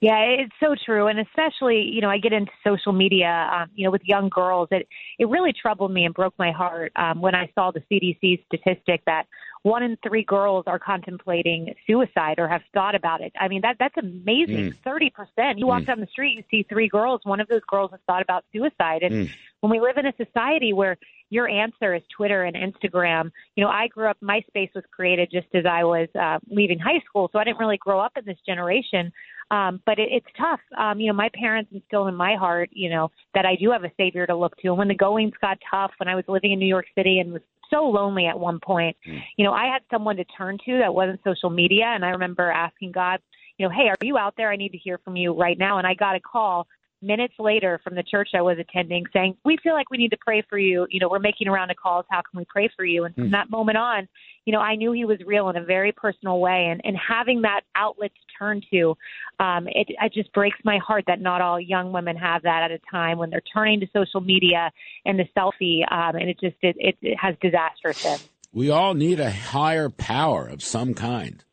Yeah, 0.00 0.18
it's 0.20 0.54
so 0.60 0.74
true, 0.86 1.08
and 1.08 1.18
especially 1.18 1.82
you 1.92 2.00
know 2.00 2.08
I 2.08 2.16
get 2.16 2.32
into 2.32 2.50
social 2.66 2.92
media, 2.92 3.50
um, 3.52 3.70
you 3.74 3.84
know, 3.84 3.90
with 3.90 4.00
young 4.04 4.30
girls. 4.30 4.68
It 4.70 4.88
it 5.18 5.28
really 5.28 5.52
troubled 5.52 5.92
me 5.92 6.06
and 6.06 6.14
broke 6.14 6.32
my 6.38 6.52
heart 6.52 6.92
um, 6.96 7.20
when 7.20 7.34
I 7.34 7.50
saw 7.54 7.70
the 7.70 7.82
CDC 7.92 8.46
statistic 8.46 9.02
that 9.04 9.24
one 9.62 9.82
in 9.82 9.98
three 10.02 10.24
girls 10.24 10.64
are 10.66 10.78
contemplating 10.78 11.74
suicide 11.86 12.38
or 12.38 12.48
have 12.48 12.62
thought 12.72 12.94
about 12.94 13.20
it. 13.20 13.34
I 13.38 13.48
mean 13.48 13.60
that 13.60 13.76
that's 13.78 13.96
amazing. 13.98 14.70
Mm. 14.70 14.74
Thirty 14.82 15.10
mm. 15.10 15.14
percent. 15.14 15.58
You 15.58 15.66
walk 15.66 15.82
mm. 15.82 15.88
down 15.88 16.00
the 16.00 16.06
street, 16.06 16.34
you 16.34 16.44
see 16.50 16.66
three 16.66 16.88
girls. 16.88 17.20
One 17.24 17.40
of 17.40 17.48
those 17.48 17.64
girls 17.68 17.90
has 17.90 18.00
thought 18.06 18.22
about 18.22 18.46
suicide, 18.54 19.02
and 19.02 19.28
mm. 19.28 19.30
when 19.60 19.70
we 19.70 19.80
live 19.80 19.98
in 19.98 20.06
a 20.06 20.14
society 20.16 20.72
where 20.72 20.96
your 21.30 21.48
answer 21.48 21.94
is 21.94 22.02
Twitter 22.14 22.42
and 22.42 22.56
Instagram. 22.56 23.30
You 23.54 23.64
know, 23.64 23.70
I 23.70 23.86
grew 23.86 24.08
up, 24.08 24.18
MySpace 24.20 24.74
was 24.74 24.82
created 24.90 25.30
just 25.32 25.46
as 25.54 25.64
I 25.64 25.84
was 25.84 26.08
uh, 26.20 26.40
leaving 26.48 26.80
high 26.80 27.00
school, 27.08 27.30
so 27.32 27.38
I 27.38 27.44
didn't 27.44 27.58
really 27.58 27.78
grow 27.78 28.00
up 28.00 28.12
in 28.16 28.24
this 28.24 28.38
generation. 28.44 29.12
Um, 29.50 29.82
but 29.84 29.98
it, 29.98 30.08
it's 30.10 30.26
tough. 30.38 30.60
Um, 30.78 31.00
you 31.00 31.08
know, 31.08 31.16
my 31.16 31.28
parents 31.34 31.70
instilled 31.72 32.08
in 32.08 32.14
my 32.14 32.36
heart, 32.36 32.70
you 32.72 32.88
know, 32.88 33.10
that 33.34 33.46
I 33.46 33.56
do 33.56 33.70
have 33.70 33.84
a 33.84 33.90
savior 33.96 34.26
to 34.26 34.36
look 34.36 34.56
to. 34.58 34.68
And 34.68 34.78
when 34.78 34.88
the 34.88 34.94
goings 34.94 35.34
got 35.40 35.58
tough, 35.70 35.90
when 35.98 36.08
I 36.08 36.14
was 36.14 36.24
living 36.28 36.52
in 36.52 36.58
New 36.58 36.66
York 36.66 36.86
City 36.96 37.18
and 37.18 37.32
was 37.32 37.42
so 37.68 37.82
lonely 37.84 38.26
at 38.26 38.38
one 38.38 38.60
point, 38.60 38.96
mm. 39.08 39.18
you 39.36 39.44
know, 39.44 39.52
I 39.52 39.66
had 39.66 39.82
someone 39.90 40.16
to 40.16 40.24
turn 40.24 40.58
to 40.66 40.78
that 40.78 40.94
wasn't 40.94 41.20
social 41.24 41.50
media. 41.50 41.86
And 41.86 42.04
I 42.04 42.10
remember 42.10 42.50
asking 42.50 42.92
God, 42.92 43.20
you 43.58 43.66
know, 43.66 43.74
hey, 43.74 43.88
are 43.88 43.96
you 44.02 44.16
out 44.16 44.34
there? 44.36 44.50
I 44.50 44.56
need 44.56 44.72
to 44.72 44.78
hear 44.78 44.98
from 44.98 45.16
you 45.16 45.32
right 45.32 45.58
now. 45.58 45.78
And 45.78 45.86
I 45.86 45.94
got 45.94 46.16
a 46.16 46.20
call 46.20 46.66
minutes 47.02 47.34
later 47.38 47.80
from 47.82 47.94
the 47.94 48.02
church 48.02 48.30
I 48.34 48.42
was 48.42 48.58
attending 48.58 49.04
saying, 49.12 49.36
We 49.44 49.56
feel 49.62 49.72
like 49.72 49.90
we 49.90 49.98
need 49.98 50.10
to 50.10 50.18
pray 50.18 50.42
for 50.48 50.58
you. 50.58 50.86
You 50.90 51.00
know, 51.00 51.08
we're 51.08 51.18
making 51.18 51.48
a 51.48 51.52
round 51.52 51.70
of 51.70 51.76
calls. 51.76 52.04
How 52.10 52.22
can 52.22 52.38
we 52.38 52.44
pray 52.44 52.70
for 52.76 52.84
you? 52.84 53.04
And 53.04 53.14
from 53.14 53.28
mm. 53.28 53.32
that 53.32 53.50
moment 53.50 53.78
on, 53.78 54.08
you 54.44 54.52
know, 54.52 54.60
I 54.60 54.76
knew 54.76 54.92
he 54.92 55.04
was 55.04 55.18
real 55.26 55.48
in 55.48 55.56
a 55.56 55.64
very 55.64 55.92
personal 55.92 56.40
way. 56.40 56.68
And, 56.70 56.80
and 56.84 56.96
having 56.96 57.42
that 57.42 57.62
outlet 57.74 58.10
to 58.12 58.20
turn 58.38 58.62
to, 58.72 58.96
um, 59.38 59.68
it, 59.68 59.88
it 59.88 60.12
just 60.12 60.32
breaks 60.32 60.58
my 60.64 60.78
heart 60.78 61.04
that 61.06 61.20
not 61.20 61.40
all 61.40 61.60
young 61.60 61.92
women 61.92 62.16
have 62.16 62.42
that 62.42 62.62
at 62.64 62.70
a 62.70 62.80
time 62.90 63.18
when 63.18 63.30
they're 63.30 63.42
turning 63.52 63.80
to 63.80 63.86
social 63.92 64.20
media 64.20 64.70
and 65.04 65.18
the 65.18 65.26
selfie. 65.36 65.90
Um, 65.90 66.16
and 66.16 66.28
it 66.28 66.38
just, 66.40 66.56
it, 66.62 66.76
it, 66.78 66.96
it 67.02 67.16
has 67.18 67.34
disastrous 67.40 68.04
ends. 68.04 68.28
We 68.52 68.70
all 68.70 68.94
need 68.94 69.20
a 69.20 69.30
higher 69.30 69.88
power 69.88 70.46
of 70.46 70.62
some 70.62 70.94
kind. 70.94 71.44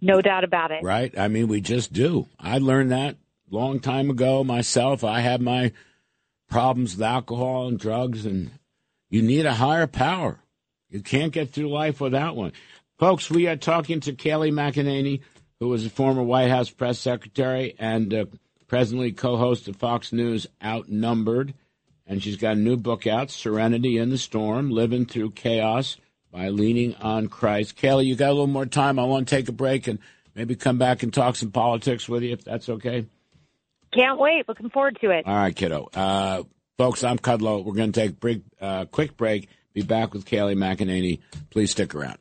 No 0.00 0.20
doubt 0.20 0.42
about 0.42 0.72
it. 0.72 0.82
Right? 0.82 1.16
I 1.16 1.28
mean, 1.28 1.46
we 1.46 1.60
just 1.60 1.92
do. 1.92 2.26
I 2.40 2.58
learned 2.58 2.90
that 2.90 3.16
long 3.52 3.80
time 3.80 4.10
ago 4.10 4.42
myself. 4.42 5.04
I 5.04 5.20
had 5.20 5.42
my 5.42 5.72
problems 6.48 6.96
with 6.96 7.02
alcohol 7.02 7.68
and 7.68 7.78
drugs, 7.78 8.26
and 8.26 8.50
you 9.10 9.22
need 9.22 9.46
a 9.46 9.54
higher 9.54 9.86
power. 9.86 10.40
You 10.88 11.00
can't 11.00 11.32
get 11.32 11.50
through 11.50 11.70
life 11.70 12.00
without 12.00 12.36
one. 12.36 12.52
Folks, 12.98 13.30
we 13.30 13.46
are 13.46 13.56
talking 13.56 14.00
to 14.00 14.12
Kayleigh 14.12 14.52
McEnany, 14.52 15.20
who 15.60 15.68
was 15.68 15.86
a 15.86 15.90
former 15.90 16.22
White 16.22 16.50
House 16.50 16.70
press 16.70 16.98
secretary 16.98 17.74
and 17.78 18.12
uh, 18.12 18.24
presently 18.68 19.12
co 19.12 19.36
host 19.36 19.68
of 19.68 19.76
Fox 19.76 20.12
News 20.12 20.46
Outnumbered. 20.64 21.54
And 22.06 22.22
she's 22.22 22.36
got 22.36 22.56
a 22.56 22.60
new 22.60 22.76
book 22.76 23.06
out, 23.06 23.30
Serenity 23.30 23.96
in 23.96 24.10
the 24.10 24.18
Storm 24.18 24.70
Living 24.70 25.06
Through 25.06 25.30
Chaos 25.30 25.96
by 26.30 26.48
Leaning 26.48 26.94
on 26.96 27.28
Christ. 27.28 27.76
Kayleigh, 27.76 28.04
you 28.04 28.16
got 28.16 28.30
a 28.30 28.32
little 28.32 28.46
more 28.46 28.66
time. 28.66 28.98
I 28.98 29.04
want 29.04 29.28
to 29.28 29.34
take 29.34 29.48
a 29.48 29.52
break 29.52 29.86
and 29.86 29.98
maybe 30.34 30.56
come 30.56 30.78
back 30.78 31.02
and 31.02 31.12
talk 31.12 31.36
some 31.36 31.52
politics 31.52 32.08
with 32.08 32.22
you 32.22 32.32
if 32.32 32.44
that's 32.44 32.68
okay. 32.68 33.06
Can't 33.92 34.18
wait. 34.18 34.48
Looking 34.48 34.70
forward 34.70 34.98
to 35.02 35.10
it. 35.10 35.26
All 35.26 35.34
right, 35.34 35.54
kiddo. 35.54 35.88
Uh, 35.94 36.44
folks, 36.78 37.04
I'm 37.04 37.18
Kudlow. 37.18 37.64
We're 37.64 37.74
going 37.74 37.92
to 37.92 38.00
take 38.00 38.10
a 38.10 38.14
break, 38.14 38.42
uh, 38.60 38.86
quick 38.86 39.16
break. 39.16 39.48
Be 39.74 39.82
back 39.82 40.12
with 40.12 40.24
Kayleigh 40.24 40.56
McEnany. 40.56 41.20
Please 41.50 41.70
stick 41.70 41.94
around. 41.94 42.18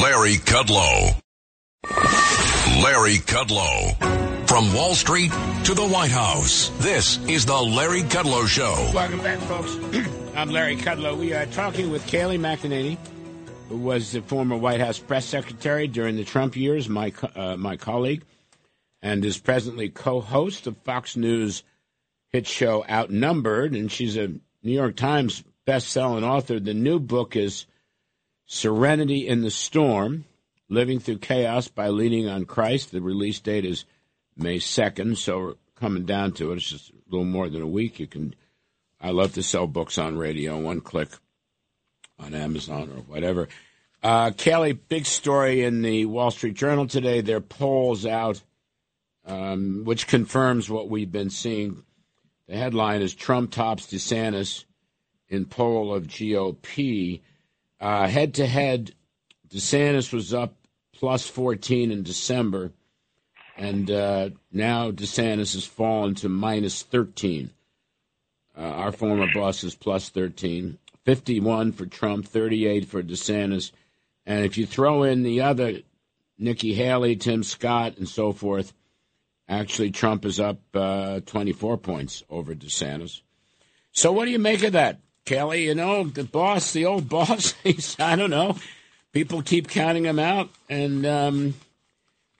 Larry 0.00 0.36
Kudlow. 0.36 1.20
Larry 2.82 3.18
Kudlow. 3.18 4.26
From 4.48 4.72
Wall 4.74 4.94
Street 4.94 5.32
to 5.64 5.74
the 5.74 5.86
White 5.86 6.10
House, 6.10 6.70
this 6.78 7.18
is 7.26 7.46
the 7.46 7.60
Larry 7.60 8.02
Kudlow 8.02 8.46
Show. 8.46 8.90
Welcome 8.94 9.18
back, 9.20 9.38
folks. 9.40 9.76
I'm 10.36 10.50
Larry 10.50 10.76
Kudlow. 10.76 11.16
We 11.16 11.32
are 11.32 11.46
talking 11.46 11.90
with 11.90 12.06
Kayleigh 12.06 12.38
McEnany, 12.38 12.96
who 13.68 13.76
was 13.76 14.12
the 14.12 14.22
former 14.22 14.56
White 14.56 14.80
House 14.80 14.98
press 14.98 15.24
secretary 15.24 15.88
during 15.88 16.16
the 16.16 16.24
Trump 16.24 16.56
years, 16.56 16.88
my, 16.88 17.12
uh, 17.34 17.56
my 17.56 17.76
colleague, 17.76 18.22
and 19.06 19.24
is 19.24 19.38
presently 19.38 19.88
co-host 19.88 20.66
of 20.66 20.76
Fox 20.78 21.16
News 21.16 21.62
hit 22.30 22.44
show 22.44 22.84
Outnumbered, 22.90 23.72
and 23.72 23.90
she's 23.90 24.16
a 24.16 24.26
New 24.64 24.72
York 24.72 24.96
Times 24.96 25.44
best-selling 25.64 26.24
author. 26.24 26.58
The 26.58 26.74
new 26.74 26.98
book 26.98 27.36
is 27.36 27.66
Serenity 28.46 29.28
in 29.28 29.42
the 29.42 29.50
Storm, 29.52 30.24
Living 30.68 30.98
Through 30.98 31.18
Chaos 31.18 31.68
by 31.68 31.86
Leaning 31.86 32.28
on 32.28 32.46
Christ. 32.46 32.90
The 32.90 33.00
release 33.00 33.38
date 33.38 33.64
is 33.64 33.84
May 34.36 34.56
2nd, 34.56 35.16
so 35.18 35.38
we're 35.38 35.54
coming 35.76 36.04
down 36.04 36.32
to 36.32 36.50
it. 36.50 36.56
It's 36.56 36.70
just 36.70 36.90
a 36.90 36.94
little 37.08 37.26
more 37.26 37.48
than 37.48 37.62
a 37.62 37.66
week. 37.68 38.00
You 38.00 38.08
can. 38.08 38.34
I 39.00 39.10
love 39.10 39.34
to 39.34 39.42
sell 39.44 39.68
books 39.68 39.98
on 39.98 40.18
radio, 40.18 40.58
one 40.58 40.80
click 40.80 41.10
on 42.18 42.34
Amazon 42.34 42.90
or 42.90 43.02
whatever. 43.02 43.46
Uh, 44.02 44.30
Kayleigh, 44.30 44.80
big 44.88 45.06
story 45.06 45.62
in 45.62 45.82
the 45.82 46.06
Wall 46.06 46.32
Street 46.32 46.54
Journal 46.54 46.88
today. 46.88 47.20
Their 47.20 47.40
polls 47.40 48.04
out, 48.04 48.42
um, 49.26 49.82
which 49.84 50.06
confirms 50.06 50.70
what 50.70 50.88
we've 50.88 51.10
been 51.10 51.30
seeing. 51.30 51.82
The 52.48 52.56
headline 52.56 53.02
is 53.02 53.14
Trump 53.14 53.50
tops 53.50 53.86
DeSantis 53.86 54.64
in 55.28 55.44
poll 55.44 55.92
of 55.92 56.06
GOP. 56.06 57.20
Head 57.80 58.34
to 58.34 58.46
head, 58.46 58.92
DeSantis 59.48 60.12
was 60.12 60.32
up 60.32 60.54
plus 60.92 61.26
14 61.26 61.90
in 61.90 62.02
December, 62.02 62.72
and 63.56 63.90
uh, 63.90 64.30
now 64.52 64.90
DeSantis 64.90 65.54
has 65.54 65.66
fallen 65.66 66.14
to 66.16 66.28
minus 66.28 66.82
13. 66.82 67.50
Uh, 68.56 68.60
our 68.60 68.92
former 68.92 69.26
boss 69.34 69.64
is 69.64 69.74
plus 69.74 70.08
13. 70.08 70.78
51 71.04 71.72
for 71.72 71.86
Trump, 71.86 72.26
38 72.26 72.86
for 72.86 73.02
DeSantis. 73.02 73.70
And 74.24 74.44
if 74.44 74.58
you 74.58 74.66
throw 74.66 75.04
in 75.04 75.22
the 75.22 75.42
other, 75.42 75.80
Nikki 76.38 76.74
Haley, 76.74 77.16
Tim 77.16 77.42
Scott, 77.42 77.96
and 77.98 78.08
so 78.08 78.32
forth, 78.32 78.72
actually 79.48 79.90
Trump 79.90 80.24
is 80.24 80.40
up 80.40 80.60
uh, 80.74 81.20
24 81.20 81.78
points 81.78 82.22
over 82.28 82.54
DeSantis. 82.54 83.20
So 83.92 84.12
what 84.12 84.26
do 84.26 84.30
you 84.30 84.38
make 84.38 84.62
of 84.62 84.72
that? 84.72 85.00
Kelly, 85.24 85.66
you 85.66 85.74
know, 85.74 86.04
the 86.04 86.24
boss, 86.24 86.72
the 86.72 86.86
old 86.86 87.08
boss, 87.10 87.52
he's, 87.64 87.98
I 87.98 88.16
don't 88.16 88.30
know. 88.30 88.56
People 89.12 89.42
keep 89.42 89.68
counting 89.68 90.04
him 90.04 90.18
out. 90.18 90.50
And 90.68 91.06
um, 91.06 91.54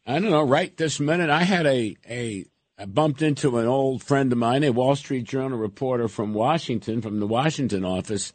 I 0.06 0.18
don't 0.18 0.30
know, 0.30 0.42
right 0.42 0.74
this 0.76 1.00
minute, 1.00 1.30
I 1.30 1.42
had 1.42 1.66
a, 1.66 1.96
a, 2.08 2.44
I 2.78 2.84
bumped 2.84 3.22
into 3.22 3.58
an 3.58 3.66
old 3.66 4.02
friend 4.02 4.30
of 4.30 4.38
mine, 4.38 4.62
a 4.62 4.70
Wall 4.70 4.94
Street 4.94 5.24
Journal 5.24 5.58
reporter 5.58 6.08
from 6.08 6.34
Washington, 6.34 7.02
from 7.02 7.18
the 7.18 7.26
Washington 7.26 7.84
office, 7.84 8.32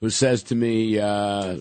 who 0.00 0.10
says 0.10 0.42
to 0.44 0.54
me, 0.54 0.98
uh, 0.98 1.58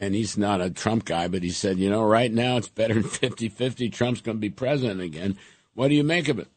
and 0.00 0.14
he's 0.14 0.36
not 0.36 0.60
a 0.60 0.70
Trump 0.70 1.04
guy, 1.04 1.28
but 1.28 1.42
he 1.42 1.50
said, 1.50 1.78
you 1.78 1.90
know, 1.90 2.02
right 2.02 2.32
now 2.32 2.56
it's 2.56 2.68
better 2.68 2.94
than 2.94 3.04
50 3.04 3.48
50. 3.48 3.90
Trump's 3.90 4.20
going 4.20 4.36
to 4.36 4.40
be 4.40 4.50
president 4.50 5.00
again. 5.00 5.36
What 5.76 5.88
do 5.88 5.94
you 5.94 6.04
make 6.04 6.28
of 6.28 6.38
it? 6.38 6.48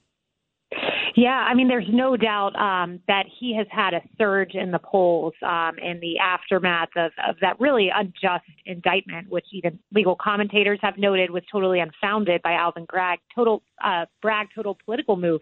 Yeah, 1.16 1.46
I 1.48 1.54
mean, 1.54 1.68
there's 1.68 1.88
no 1.89 2.18
doubt 2.18 2.56
um, 2.56 3.00
that 3.08 3.25
he 3.39 3.56
has 3.56 3.68
had 3.72 3.94
a 3.94 4.01
surge 4.18 4.54
in 4.54 4.72
the 4.72 4.80
polls 4.80 5.34
um, 5.44 5.78
in 5.82 6.00
the 6.00 6.20
aftermath 6.20 6.89
of, 6.96 7.12
of 7.28 7.36
that 7.42 7.60
really 7.60 7.89
unjust 7.94 8.46
indictment, 8.66 9.30
which 9.30 9.46
even 9.51 9.80
legal 9.94 10.16
commentators 10.16 10.80
have 10.82 10.98
noted 10.98 11.32
was 11.32 11.44
totally 11.51 11.80
unfounded 11.80 12.42
by 12.42 12.54
Alvin 12.54 12.86
Bragg. 12.86 13.20
Total 13.34 13.62
uh, 13.84 14.06
Bragg, 14.22 14.48
total 14.54 14.78
political 14.86 15.16
move. 15.16 15.42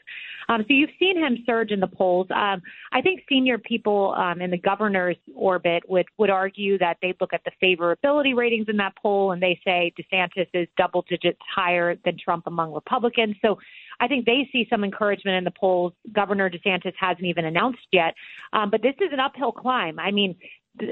Um, 0.49 0.61
so 0.67 0.73
you've 0.73 0.91
seen 0.99 1.17
him 1.17 1.43
surge 1.45 1.71
in 1.71 1.79
the 1.79 1.87
polls. 1.87 2.27
Um, 2.33 2.61
I 2.91 3.01
think 3.01 3.21
senior 3.27 3.57
people 3.57 4.13
um, 4.17 4.41
in 4.41 4.51
the 4.51 4.57
governor's 4.57 5.17
orbit 5.35 5.83
would 5.87 6.05
would 6.17 6.29
argue 6.29 6.77
that 6.77 6.97
they 7.01 7.15
look 7.19 7.33
at 7.33 7.41
the 7.45 7.51
favorability 7.61 8.35
ratings 8.35 8.67
in 8.69 8.77
that 8.77 8.93
poll 9.01 9.31
and 9.31 9.41
they 9.41 9.59
say 9.63 9.91
DeSantis 9.99 10.47
is 10.53 10.67
double 10.77 11.03
digits 11.09 11.39
higher 11.55 11.95
than 12.05 12.17
Trump 12.17 12.47
among 12.47 12.73
Republicans. 12.73 13.35
So 13.41 13.57
I 13.99 14.07
think 14.07 14.25
they 14.25 14.47
see 14.51 14.67
some 14.69 14.83
encouragement 14.83 15.37
in 15.37 15.43
the 15.43 15.51
polls. 15.59 15.93
Governor 16.11 16.49
DeSantis 16.49 16.93
hasn't 16.99 17.25
even 17.25 17.45
announced 17.45 17.87
yet, 17.91 18.13
um, 18.53 18.69
but 18.69 18.81
this 18.81 18.95
is 18.99 19.09
an 19.11 19.19
uphill 19.19 19.51
climb. 19.51 19.99
I 19.99 20.11
mean, 20.11 20.35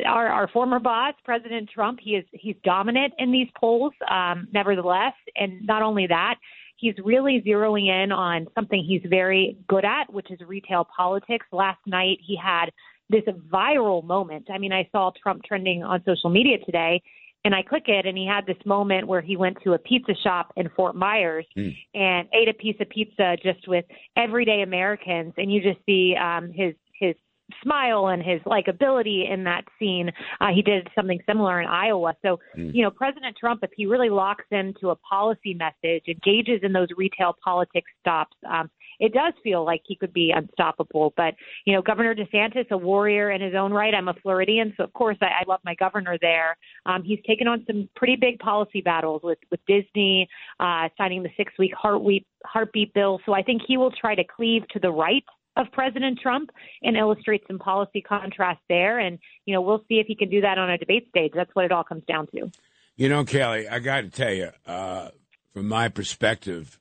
our, 0.05 0.27
our 0.27 0.47
former 0.47 0.79
boss, 0.79 1.13
President 1.23 1.69
Trump, 1.69 1.99
he 2.01 2.11
is 2.11 2.25
he's 2.31 2.55
dominant 2.63 3.13
in 3.19 3.31
these 3.31 3.47
polls. 3.59 3.93
Um, 4.09 4.47
nevertheless, 4.51 5.13
and 5.35 5.65
not 5.65 5.81
only 5.81 6.07
that, 6.07 6.35
he's 6.77 6.95
really 7.03 7.43
zeroing 7.45 7.87
in 7.87 8.11
on 8.11 8.47
something 8.55 8.83
he's 8.83 9.03
very 9.09 9.57
good 9.67 9.85
at, 9.85 10.11
which 10.11 10.31
is 10.31 10.39
retail 10.45 10.87
politics. 10.95 11.45
Last 11.51 11.79
night, 11.85 12.17
he 12.25 12.35
had 12.35 12.67
this 13.09 13.23
viral 13.51 14.03
moment. 14.03 14.47
I 14.51 14.57
mean, 14.57 14.73
I 14.73 14.87
saw 14.91 15.11
Trump 15.21 15.43
trending 15.43 15.83
on 15.83 16.03
social 16.05 16.29
media 16.29 16.57
today, 16.65 17.01
and 17.45 17.53
I 17.53 17.61
click 17.61 17.83
it, 17.87 18.05
and 18.05 18.17
he 18.17 18.25
had 18.25 18.45
this 18.47 18.57
moment 18.65 19.07
where 19.07 19.21
he 19.21 19.37
went 19.37 19.57
to 19.63 19.73
a 19.73 19.77
pizza 19.77 20.13
shop 20.23 20.51
in 20.57 20.67
Fort 20.75 20.95
Myers 20.95 21.45
mm. 21.55 21.73
and 21.93 22.27
ate 22.33 22.49
a 22.49 22.53
piece 22.53 22.75
of 22.81 22.89
pizza 22.89 23.37
just 23.41 23.67
with 23.67 23.85
everyday 24.17 24.63
Americans, 24.63 25.33
and 25.37 25.53
you 25.53 25.61
just 25.61 25.79
see 25.85 26.15
um, 26.21 26.51
his 26.51 26.73
his 26.99 27.15
smile 27.61 28.07
and 28.07 28.23
his 28.23 28.41
likability 28.41 29.31
in 29.31 29.43
that 29.43 29.63
scene. 29.77 30.11
Uh, 30.41 30.47
he 30.53 30.63
did 30.63 30.87
something 30.95 31.19
similar 31.27 31.61
in 31.61 31.67
Iowa. 31.67 32.15
So, 32.23 32.39
mm. 32.57 32.73
you 32.73 32.81
know, 32.81 32.89
President 32.89 33.35
Trump, 33.39 33.61
if 33.63 33.69
he 33.75 33.85
really 33.85 34.09
locks 34.09 34.45
into 34.51 34.89
a 34.89 34.95
policy 34.95 35.53
message, 35.53 36.05
engages 36.07 36.61
in 36.63 36.73
those 36.73 36.87
retail 36.97 37.35
politics 37.43 37.91
stops, 37.99 38.35
um, 38.49 38.69
it 38.99 39.13
does 39.13 39.33
feel 39.43 39.65
like 39.65 39.81
he 39.85 39.95
could 39.95 40.13
be 40.13 40.33
unstoppable. 40.35 41.13
But, 41.15 41.35
you 41.65 41.73
know, 41.73 41.81
Governor 41.81 42.15
DeSantis, 42.15 42.69
a 42.71 42.77
warrior 42.77 43.31
in 43.31 43.41
his 43.41 43.55
own 43.55 43.71
right. 43.71 43.93
I'm 43.93 44.07
a 44.07 44.13
Floridian, 44.21 44.73
so 44.77 44.83
of 44.83 44.93
course 44.93 45.17
I, 45.21 45.25
I 45.25 45.43
love 45.47 45.59
my 45.63 45.75
governor 45.75 46.17
there. 46.21 46.57
Um, 46.85 47.03
he's 47.03 47.19
taken 47.27 47.47
on 47.47 47.63
some 47.67 47.89
pretty 47.95 48.15
big 48.15 48.39
policy 48.39 48.81
battles 48.81 49.21
with, 49.23 49.39
with 49.51 49.59
Disney, 49.67 50.27
uh, 50.59 50.89
signing 50.97 51.23
the 51.23 51.29
six 51.37 51.53
week 51.57 51.73
heartbeat, 51.75 52.25
heartbeat 52.45 52.93
bill. 52.93 53.19
So 53.25 53.33
I 53.33 53.41
think 53.41 53.61
he 53.67 53.77
will 53.77 53.91
try 53.91 54.15
to 54.15 54.23
cleave 54.23 54.67
to 54.69 54.79
the 54.79 54.91
right 54.91 55.23
of 55.57 55.67
President 55.71 56.19
Trump 56.21 56.49
and 56.83 56.97
illustrate 56.97 57.43
some 57.47 57.59
policy 57.59 58.01
contrast 58.01 58.59
there. 58.67 58.99
And, 58.99 59.19
you 59.45 59.53
know, 59.53 59.61
we'll 59.61 59.83
see 59.87 59.95
if 59.95 60.07
he 60.07 60.15
can 60.15 60.29
do 60.29 60.41
that 60.41 60.57
on 60.57 60.69
a 60.69 60.77
debate 60.77 61.07
stage. 61.09 61.31
That's 61.33 61.53
what 61.53 61.65
it 61.65 61.71
all 61.71 61.83
comes 61.83 62.03
down 62.05 62.27
to. 62.27 62.51
You 62.97 63.09
know, 63.09 63.23
Kelly, 63.25 63.67
I 63.67 63.79
got 63.79 64.01
to 64.01 64.09
tell 64.09 64.33
you, 64.33 64.49
uh, 64.65 65.09
from 65.53 65.67
my 65.67 65.89
perspective, 65.89 66.79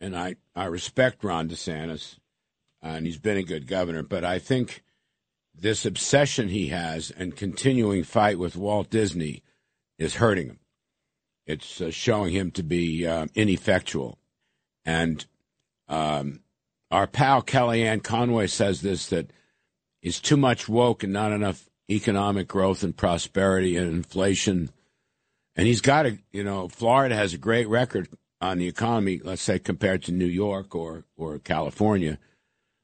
and 0.00 0.16
I, 0.16 0.36
I 0.54 0.66
respect 0.66 1.24
Ron 1.24 1.48
DeSantis, 1.48 2.18
and 2.82 3.06
he's 3.06 3.18
been 3.18 3.36
a 3.36 3.42
good 3.42 3.66
governor, 3.66 4.02
but 4.02 4.24
I 4.24 4.38
think 4.38 4.82
this 5.54 5.84
obsession 5.84 6.48
he 6.48 6.68
has 6.68 7.10
and 7.10 7.36
continuing 7.36 8.04
fight 8.04 8.38
with 8.38 8.56
Walt 8.56 8.90
Disney 8.90 9.42
is 9.98 10.16
hurting 10.16 10.48
him. 10.48 10.58
It's 11.46 11.80
uh, 11.80 11.90
showing 11.90 12.32
him 12.32 12.50
to 12.52 12.62
be 12.62 13.06
uh, 13.06 13.26
ineffectual. 13.34 14.18
And 14.84 15.24
um, 15.88 16.40
our 16.90 17.06
pal 17.06 17.42
Kellyanne 17.42 18.02
Conway 18.02 18.46
says 18.46 18.80
this 18.82 19.08
that 19.08 19.32
is 20.02 20.20
too 20.20 20.36
much 20.36 20.68
woke 20.68 21.02
and 21.02 21.12
not 21.12 21.32
enough 21.32 21.68
economic 21.90 22.46
growth 22.46 22.82
and 22.82 22.96
prosperity 22.96 23.76
and 23.76 23.88
inflation. 23.88 24.70
And 25.56 25.66
he's 25.66 25.80
got 25.80 26.06
a, 26.06 26.18
you 26.30 26.44
know, 26.44 26.68
Florida 26.68 27.16
has 27.16 27.34
a 27.34 27.38
great 27.38 27.68
record 27.68 28.08
on 28.40 28.58
the 28.58 28.68
economy, 28.68 29.20
let's 29.22 29.42
say 29.42 29.58
compared 29.58 30.02
to 30.04 30.12
New 30.12 30.26
York 30.26 30.74
or, 30.74 31.04
or 31.16 31.38
California, 31.38 32.18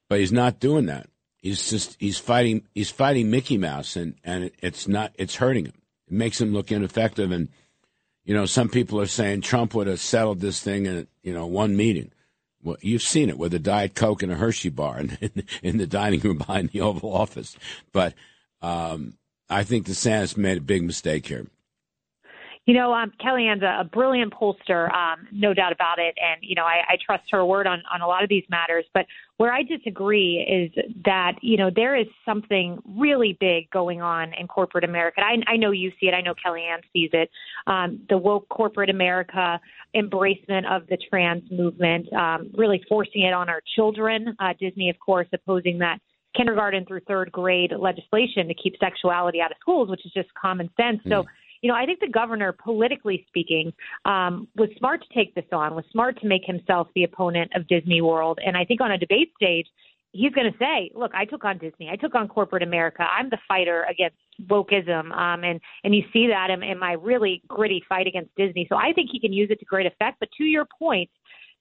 but 0.09 0.19
he's 0.19 0.33
not 0.33 0.61
doing 0.61 0.87
that. 0.87 1.09
He's 1.37 1.71
just, 1.71 1.97
he's 2.01 2.19
fighting, 2.19 2.63
he's 2.75 2.91
fighting 2.91 3.31
Mickey 3.31 3.59
Mouse 3.59 3.97
and, 3.97 4.15
and 4.25 4.51
it's 4.61 4.89
not, 4.89 5.13
it's 5.17 5.37
hurting 5.37 5.67
him. 5.67 5.75
It 6.09 6.15
makes 6.15 6.41
him 6.41 6.53
look 6.53 6.73
ineffective. 6.73 7.31
And, 7.31 7.49
you 8.25 8.35
know, 8.35 8.47
some 8.47 8.69
people 8.69 9.01
are 9.01 9.07
saying 9.07 9.43
Trump 9.43 9.75
would 9.75 9.87
have 9.87 10.01
settled 10.01 10.41
this 10.41 10.61
thing 10.61 10.87
in, 10.87 11.07
you 11.23 11.35
know, 11.35 11.47
one 11.47 11.77
meeting. 11.77 12.11
Well, 12.63 12.77
you've 12.81 13.03
seen 13.03 13.29
it 13.29 13.39
with 13.39 13.53
a 13.53 13.59
Diet 13.59 13.95
Coke 13.95 14.23
and 14.23 14.33
a 14.33 14.37
Hershey 14.37 14.71
bar 14.71 14.99
in, 15.01 15.19
in, 15.21 15.43
in 15.63 15.79
the 15.79 15.87
dining 15.87 16.21
room 16.21 16.39
behind 16.39 16.71
the 16.71 16.81
Oval 16.81 17.15
Office. 17.15 17.57
But 17.93 18.15
um, 18.63 19.19
I 19.51 19.63
think 19.65 19.87
DeSantis 19.87 20.37
made 20.37 20.59
a 20.59 20.63
big 20.63 20.83
mistake 20.83 21.27
here. 21.27 21.47
You 22.67 22.73
know, 22.73 22.95
um, 22.95 23.13
Kellyanne's 23.23 23.63
a, 23.63 23.83
a 23.83 23.85
brilliant 23.85 24.33
pollster, 24.33 24.91
um, 24.95 25.29
no 25.33 25.53
doubt 25.53 25.73
about 25.73 25.99
it, 25.99 26.15
and 26.19 26.41
you 26.43 26.55
know, 26.55 26.65
I, 26.65 26.81
I 26.89 26.97
trust 27.05 27.25
her 27.31 27.45
word 27.45 27.67
on 27.67 27.83
on 27.93 28.01
a 28.01 28.07
lot 28.07 28.23
of 28.23 28.31
these 28.31 28.45
matters. 28.49 28.87
But 28.95 29.05
where 29.37 29.53
I 29.53 29.63
disagree 29.63 30.39
is 30.39 30.85
that 31.05 31.33
you 31.43 31.59
know 31.59 31.71
there 31.75 31.95
is 31.95 32.07
something 32.25 32.79
really 32.97 33.37
big 33.39 33.71
going 33.71 34.01
on 34.01 34.33
in 34.39 34.49
corporate 34.49 34.85
America. 34.85 35.21
I, 35.21 35.53
I 35.53 35.57
know 35.57 35.73
you 35.73 35.91
see 36.01 36.07
it. 36.07 36.15
I 36.15 36.23
know 36.23 36.35
Kellyanne 36.35 36.81
sees 36.93 37.11
it. 37.13 37.31
Um, 37.67 38.01
the 38.09 38.17
woke 38.17 38.49
corporate 38.49 38.89
America 38.89 39.61
embracement 39.95 40.65
of 40.71 40.87
the 40.89 40.97
trans 41.11 41.43
movement, 41.51 42.11
um, 42.15 42.51
really 42.55 42.83
forcing 42.89 43.23
it 43.23 43.35
on 43.35 43.51
our 43.51 43.61
children. 43.77 44.35
Uh, 44.41 44.55
Disney, 44.59 44.89
of 44.89 44.99
course, 44.99 45.29
opposing 45.35 45.79
that 45.79 45.99
kindergarten 46.35 46.85
through 46.87 47.01
third 47.01 47.31
grade 47.31 47.73
legislation 47.79 48.49
to 48.49 48.55
keep 48.55 48.75
sexuality 48.81 49.41
out 49.41 49.51
of 49.51 49.57
schools, 49.61 49.89
which 49.89 50.05
is 50.05 50.13
just 50.13 50.29
common 50.35 50.69
sense. 50.77 51.01
Mm. 51.07 51.11
You 51.65 51.69
know, 51.69 51.77
I 51.77 51.87
think 51.87 52.01
the 52.01 52.09
governor, 52.09 52.53
politically 52.53 53.25
speaking, 53.27 53.73
um, 54.05 54.47
was 54.55 54.69
smart 54.77 55.01
to 55.01 55.15
take 55.15 55.35
this 55.35 55.47
on, 55.51 55.75
was 55.75 55.87
smart 55.91 56.21
to 56.21 56.27
make 56.27 56.43
himself 56.45 56.89
the 56.95 57.05
opponent 57.05 57.53
of 57.55 57.67
Disney 57.69 58.03
World. 58.03 58.39
And 58.45 58.55
I 58.55 58.67
think 58.67 58.83
on 58.83 58.93
a 58.93 58.99
debate 58.99 59.33
stage, 59.35 59.67
he's 60.13 60.31
going 60.33 60.53
to 60.53 60.59
say, 60.59 60.91
"Look, 60.95 61.13
I 61.15 61.25
took 61.25 61.43
on 61.47 61.57
Disney. 61.57 61.89
I 61.89 61.97
took 61.97 62.15
on 62.15 62.29
corporate 62.29 62.63
America. 62.63 63.03
I'm 63.11 63.31
the 63.31 63.39
fighter 63.49 63.87
against 63.89 64.19
wokeism." 64.47 65.11
Um, 65.17 65.43
and 65.43 65.59
and 65.85 65.95
you 65.95 66.03
see 66.13 66.27
that 66.27 66.51
in, 66.51 66.63
in 66.63 66.79
my 66.79 66.93
really 67.01 67.41
gritty 67.49 67.83
fight 67.89 68.07
against 68.07 68.35
Disney. 68.37 68.67
So 68.69 68.77
I 68.77 68.93
think 68.93 69.09
he 69.11 69.19
can 69.19 69.33
use 69.33 69.49
it 69.51 69.59
to 69.61 69.65
great 69.65 69.87
effect. 69.87 70.19
But 70.21 70.29
to 70.37 70.45
your 70.45 70.67
point, 70.79 71.09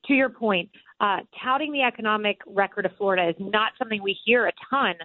to 0.08 0.14
your 0.14 0.30
point, 0.30 0.70
uh, 1.00 1.20
touting 1.42 1.72
the 1.72 1.84
economic 1.84 2.42
record 2.46 2.86
of 2.86 2.92
Florida 2.98 3.30
is 3.30 3.36
not 3.40 3.72
something 3.80 4.04
we 4.04 4.18
hear 4.26 4.48
a 4.48 4.52
ton 4.70 4.96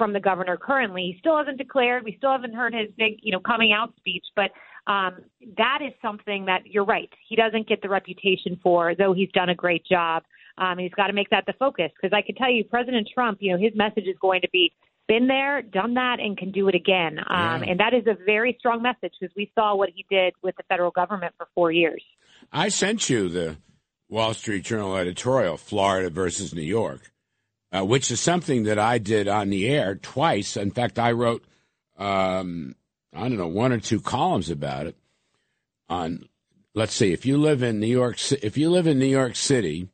from 0.00 0.14
the 0.14 0.20
governor 0.20 0.56
currently. 0.56 1.12
He 1.12 1.16
still 1.18 1.36
hasn't 1.36 1.58
declared. 1.58 2.04
We 2.04 2.14
still 2.16 2.32
haven't 2.32 2.54
heard 2.54 2.72
his 2.72 2.88
big, 2.96 3.18
you 3.20 3.32
know, 3.32 3.40
coming 3.40 3.70
out 3.70 3.94
speech. 3.98 4.24
But 4.34 4.50
um, 4.90 5.18
that 5.58 5.80
is 5.86 5.92
something 6.00 6.46
that 6.46 6.62
you're 6.64 6.86
right. 6.86 7.10
He 7.28 7.36
doesn't 7.36 7.68
get 7.68 7.82
the 7.82 7.90
reputation 7.90 8.58
for, 8.62 8.94
though 8.94 9.12
he's 9.12 9.30
done 9.32 9.50
a 9.50 9.54
great 9.54 9.84
job. 9.84 10.22
Um, 10.56 10.78
he's 10.78 10.92
got 10.92 11.08
to 11.08 11.12
make 11.12 11.28
that 11.28 11.44
the 11.46 11.52
focus 11.58 11.90
because 12.00 12.16
I 12.16 12.22
can 12.22 12.34
tell 12.34 12.50
you, 12.50 12.64
President 12.64 13.10
Trump, 13.12 13.38
you 13.42 13.52
know, 13.52 13.58
his 13.58 13.72
message 13.74 14.04
is 14.04 14.16
going 14.22 14.40
to 14.40 14.48
be 14.50 14.72
been 15.06 15.26
there, 15.26 15.60
done 15.60 15.94
that, 15.94 16.16
and 16.18 16.38
can 16.38 16.50
do 16.50 16.68
it 16.68 16.74
again. 16.74 17.18
Um, 17.18 17.62
yeah. 17.62 17.70
And 17.72 17.80
that 17.80 17.92
is 17.92 18.06
a 18.06 18.16
very 18.24 18.56
strong 18.58 18.80
message 18.80 19.12
because 19.20 19.34
we 19.36 19.52
saw 19.54 19.76
what 19.76 19.90
he 19.94 20.06
did 20.08 20.32
with 20.42 20.56
the 20.56 20.62
federal 20.62 20.92
government 20.92 21.34
for 21.36 21.46
four 21.54 21.70
years. 21.70 22.02
I 22.50 22.70
sent 22.70 23.10
you 23.10 23.28
the 23.28 23.58
Wall 24.08 24.32
Street 24.32 24.64
Journal 24.64 24.96
editorial, 24.96 25.58
Florida 25.58 26.08
versus 26.08 26.54
New 26.54 26.62
York 26.62 27.10
uh, 27.72 27.84
which 27.84 28.10
is 28.10 28.20
something 28.20 28.64
that 28.64 28.78
I 28.78 28.98
did 28.98 29.28
on 29.28 29.50
the 29.50 29.68
air 29.68 29.94
twice. 29.94 30.56
In 30.56 30.70
fact, 30.70 30.98
I 30.98 31.12
wrote, 31.12 31.44
um, 31.96 32.74
I 33.14 33.28
don't 33.28 33.38
know, 33.38 33.48
one 33.48 33.72
or 33.72 33.80
two 33.80 34.00
columns 34.00 34.50
about 34.50 34.86
it. 34.86 34.96
On, 35.88 36.28
let's 36.74 36.94
see, 36.94 37.12
if 37.12 37.26
you 37.26 37.36
live 37.36 37.62
in 37.62 37.80
New 37.80 37.86
York, 37.86 38.18
if 38.42 38.56
you 38.56 38.70
live 38.70 38.86
in 38.86 38.98
New 38.98 39.06
York 39.06 39.36
City, 39.36 39.88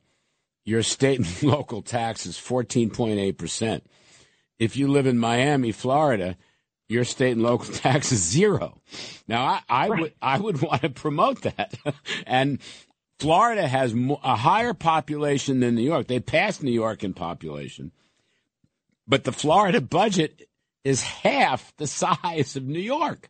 your 0.63 0.83
state 0.83 1.19
and 1.19 1.43
local 1.51 1.81
tax 1.81 2.25
is 2.25 2.37
fourteen 2.37 2.89
point 2.89 3.19
eight 3.19 3.37
percent. 3.37 3.85
If 4.59 4.75
you 4.75 4.87
live 4.87 5.07
in 5.07 5.17
Miami, 5.17 5.71
Florida, 5.71 6.35
your 6.87 7.03
state 7.03 7.31
and 7.31 7.43
local 7.43 7.73
tax 7.73 8.11
is 8.11 8.21
zero. 8.21 8.79
Now, 9.27 9.45
I, 9.45 9.61
I 9.69 9.89
right. 9.89 10.01
would 10.01 10.13
I 10.21 10.39
would 10.39 10.61
want 10.61 10.81
to 10.83 10.89
promote 10.89 11.41
that, 11.41 11.73
and 12.25 12.59
Florida 13.19 13.67
has 13.67 13.93
a 14.23 14.35
higher 14.35 14.73
population 14.73 15.59
than 15.59 15.75
New 15.75 15.83
York. 15.83 16.07
They 16.07 16.19
passed 16.19 16.61
New 16.61 16.71
York 16.71 17.03
in 17.03 17.13
population, 17.13 17.91
but 19.07 19.23
the 19.23 19.31
Florida 19.31 19.81
budget 19.81 20.47
is 20.83 21.01
half 21.03 21.75
the 21.77 21.87
size 21.87 22.55
of 22.55 22.63
New 22.63 22.79
York. 22.79 23.29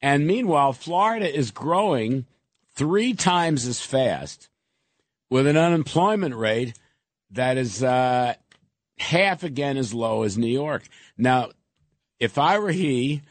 And 0.00 0.26
meanwhile, 0.26 0.72
Florida 0.72 1.32
is 1.34 1.50
growing 1.50 2.26
three 2.74 3.12
times 3.14 3.66
as 3.66 3.80
fast 3.80 4.48
with 5.28 5.46
an 5.46 5.56
unemployment 5.56 6.36
rate 6.36 6.78
that 7.32 7.56
is 7.56 7.82
uh, 7.82 8.34
half 8.98 9.42
again 9.42 9.76
as 9.76 9.92
low 9.92 10.22
as 10.22 10.38
New 10.38 10.46
York. 10.46 10.84
Now, 11.16 11.50
if 12.20 12.38
I 12.38 12.58
were 12.58 12.70
he, 12.70 13.22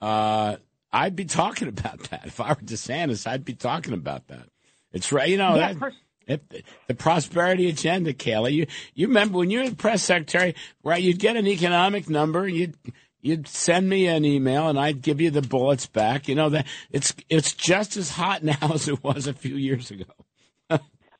uh, 0.00 0.56
I'd 0.92 1.16
be 1.16 1.24
talking 1.24 1.68
about 1.76 2.00
that. 2.10 2.26
If 2.26 2.40
I 2.40 2.48
were 2.48 2.56
DeSantis, 2.56 3.26
I'd 3.26 3.44
be 3.44 3.54
talking 3.54 3.94
about 3.94 4.26
that. 4.28 4.48
It's 4.96 5.12
right. 5.12 5.28
You 5.28 5.36
know, 5.36 5.56
yeah, 5.56 5.74
that, 5.74 5.92
it, 6.26 6.64
the 6.88 6.94
prosperity 6.94 7.68
agenda, 7.68 8.12
Kayla. 8.12 8.52
You 8.52 8.66
you 8.94 9.08
remember 9.08 9.38
when 9.38 9.50
you 9.50 9.60
were 9.60 9.68
the 9.68 9.76
press 9.76 10.02
secretary, 10.02 10.54
right? 10.82 11.02
You'd 11.02 11.18
get 11.18 11.36
an 11.36 11.46
economic 11.46 12.08
number, 12.08 12.48
you'd 12.48 12.74
you'd 13.20 13.46
send 13.46 13.88
me 13.88 14.06
an 14.06 14.24
email, 14.24 14.68
and 14.68 14.78
I'd 14.78 15.02
give 15.02 15.20
you 15.20 15.30
the 15.30 15.42
bullets 15.42 15.86
back. 15.86 16.28
You 16.28 16.34
know 16.34 16.48
that 16.50 16.66
it's 16.90 17.14
it's 17.28 17.52
just 17.52 17.96
as 17.96 18.10
hot 18.10 18.42
now 18.44 18.72
as 18.74 18.88
it 18.88 19.04
was 19.04 19.26
a 19.26 19.34
few 19.34 19.56
years 19.56 19.90
ago. 19.90 20.04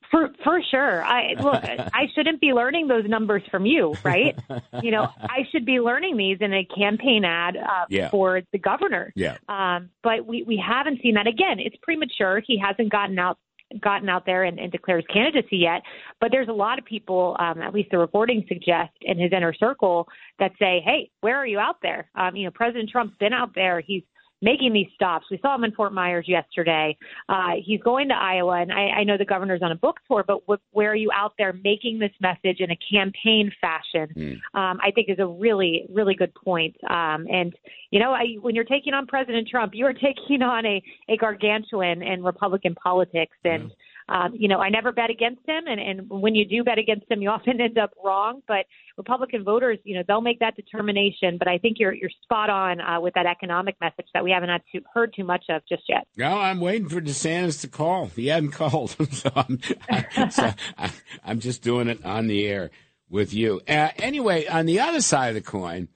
For 0.09 0.29
for 0.43 0.61
sure. 0.71 1.03
I 1.03 1.33
look, 1.33 1.63
I 1.63 2.07
shouldn't 2.15 2.39
be 2.39 2.53
learning 2.53 2.87
those 2.87 3.03
numbers 3.05 3.43
from 3.51 3.65
you, 3.65 3.93
right? 4.03 4.37
you 4.81 4.91
know, 4.91 5.09
I 5.19 5.39
should 5.51 5.65
be 5.65 5.79
learning 5.79 6.15
these 6.15 6.37
in 6.39 6.53
a 6.53 6.63
campaign 6.65 7.25
ad 7.25 7.57
uh, 7.57 7.85
yeah. 7.89 8.09
for 8.09 8.41
the 8.53 8.57
governor. 8.57 9.11
Yeah. 9.15 9.37
Um, 9.49 9.89
but 10.03 10.25
we 10.25 10.43
we 10.43 10.63
haven't 10.65 11.01
seen 11.01 11.15
that. 11.15 11.27
Again, 11.27 11.59
it's 11.59 11.75
premature. 11.81 12.41
He 12.45 12.57
hasn't 12.57 12.89
gotten 12.89 13.19
out 13.19 13.37
gotten 13.81 14.09
out 14.09 14.25
there 14.25 14.43
and, 14.43 14.59
and 14.59 14.71
declares 14.71 15.03
candidacy 15.11 15.57
yet. 15.57 15.81
But 16.21 16.31
there's 16.31 16.47
a 16.47 16.53
lot 16.53 16.79
of 16.79 16.85
people, 16.85 17.35
um, 17.39 17.61
at 17.61 17.73
least 17.73 17.89
the 17.91 17.97
reporting 17.97 18.45
suggests, 18.47 18.95
in 19.01 19.19
his 19.19 19.31
inner 19.33 19.53
circle 19.53 20.07
that 20.39 20.51
say, 20.59 20.81
"Hey, 20.85 21.09
where 21.21 21.37
are 21.37 21.45
you 21.45 21.59
out 21.59 21.77
there?" 21.81 22.09
Um, 22.15 22.35
you 22.35 22.45
know, 22.45 22.51
President 22.51 22.89
Trump's 22.89 23.17
been 23.19 23.33
out 23.33 23.53
there. 23.55 23.79
He's 23.79 24.03
making 24.41 24.73
these 24.73 24.87
stops. 24.93 25.25
We 25.31 25.39
saw 25.41 25.55
him 25.55 25.63
in 25.63 25.71
Fort 25.71 25.93
Myers 25.93 26.25
yesterday. 26.27 26.97
Uh, 27.27 27.53
he's 27.63 27.81
going 27.81 28.09
to 28.09 28.15
Iowa, 28.15 28.61
and 28.61 28.71
I, 28.71 28.99
I 28.99 29.03
know 29.03 29.17
the 29.17 29.25
governor's 29.25 29.61
on 29.63 29.71
a 29.71 29.75
book 29.75 29.97
tour, 30.07 30.23
but 30.25 30.41
w- 30.41 30.61
where 30.71 30.91
are 30.91 30.95
you 30.95 31.09
out 31.13 31.33
there 31.37 31.53
making 31.63 31.99
this 31.99 32.11
message 32.21 32.59
in 32.59 32.71
a 32.71 32.77
campaign 32.91 33.51
fashion? 33.59 34.13
Mm. 34.15 34.33
Um, 34.59 34.79
I 34.83 34.91
think 34.93 35.09
is 35.09 35.19
a 35.19 35.27
really, 35.27 35.87
really 35.91 36.13
good 36.13 36.33
point. 36.35 36.75
Um, 36.89 37.25
and 37.31 37.53
you 37.91 37.99
know, 37.99 38.11
I, 38.11 38.35
when 38.41 38.53
you're 38.53 38.63
taking 38.63 38.93
on 38.93 39.07
President 39.07 39.47
Trump, 39.47 39.73
you 39.75 39.85
are 39.85 39.93
taking 40.27 40.41
on 40.41 40.65
a, 40.65 40.81
a 41.09 41.17
gargantuan 41.17 42.01
in 42.01 42.23
Republican 42.23 42.75
politics, 42.75 43.37
and. 43.43 43.69
Mm 43.69 43.71
um, 44.09 44.33
you 44.35 44.47
know, 44.47 44.59
I 44.59 44.69
never 44.69 44.91
bet 44.93 45.09
against 45.09 45.41
him, 45.45 45.65
and, 45.67 45.79
and 45.81 46.09
when 46.09 46.33
you 46.33 46.45
do 46.45 46.63
bet 46.63 46.77
against 46.77 47.11
him, 47.11 47.21
you 47.21 47.29
often 47.37 47.59
end 47.59 47.77
up 47.77 47.91
wrong. 48.03 48.41
But 48.47 48.65
Republican 48.97 49.43
voters, 49.43 49.79
you 49.83 49.95
know, 49.95 50.03
they'll 50.07 50.21
make 50.21 50.39
that 50.39 50.55
determination. 50.55 51.37
But 51.37 51.47
I 51.47 51.57
think 51.57 51.77
you're 51.79 51.93
you're 51.93 52.09
spot 52.23 52.49
on 52.49 52.79
uh, 52.79 53.01
with 53.01 53.13
that 53.15 53.25
economic 53.25 53.75
message 53.81 54.07
that 54.13 54.23
we 54.23 54.31
haven't 54.31 54.49
had 54.49 54.61
to, 54.73 54.81
heard 54.93 55.13
too 55.13 55.23
much 55.23 55.45
of 55.49 55.61
just 55.67 55.83
yet. 55.89 56.07
No, 56.15 56.37
I'm 56.37 56.61
waiting 56.61 56.89
for 56.89 57.01
DeSantis 57.01 57.61
to 57.61 57.67
call. 57.67 58.07
He 58.07 58.27
hadn't 58.27 58.51
called, 58.51 58.95
so 59.11 59.31
I'm 59.35 59.59
I, 59.89 60.29
so 60.29 60.51
I, 60.77 60.91
I'm 61.25 61.39
just 61.39 61.61
doing 61.61 61.87
it 61.87 62.03
on 62.05 62.27
the 62.27 62.47
air 62.47 62.71
with 63.09 63.33
you. 63.33 63.61
Uh, 63.67 63.89
anyway, 63.97 64.47
on 64.47 64.65
the 64.65 64.79
other 64.79 65.01
side 65.01 65.29
of 65.29 65.35
the 65.35 65.41
coin, 65.41 65.89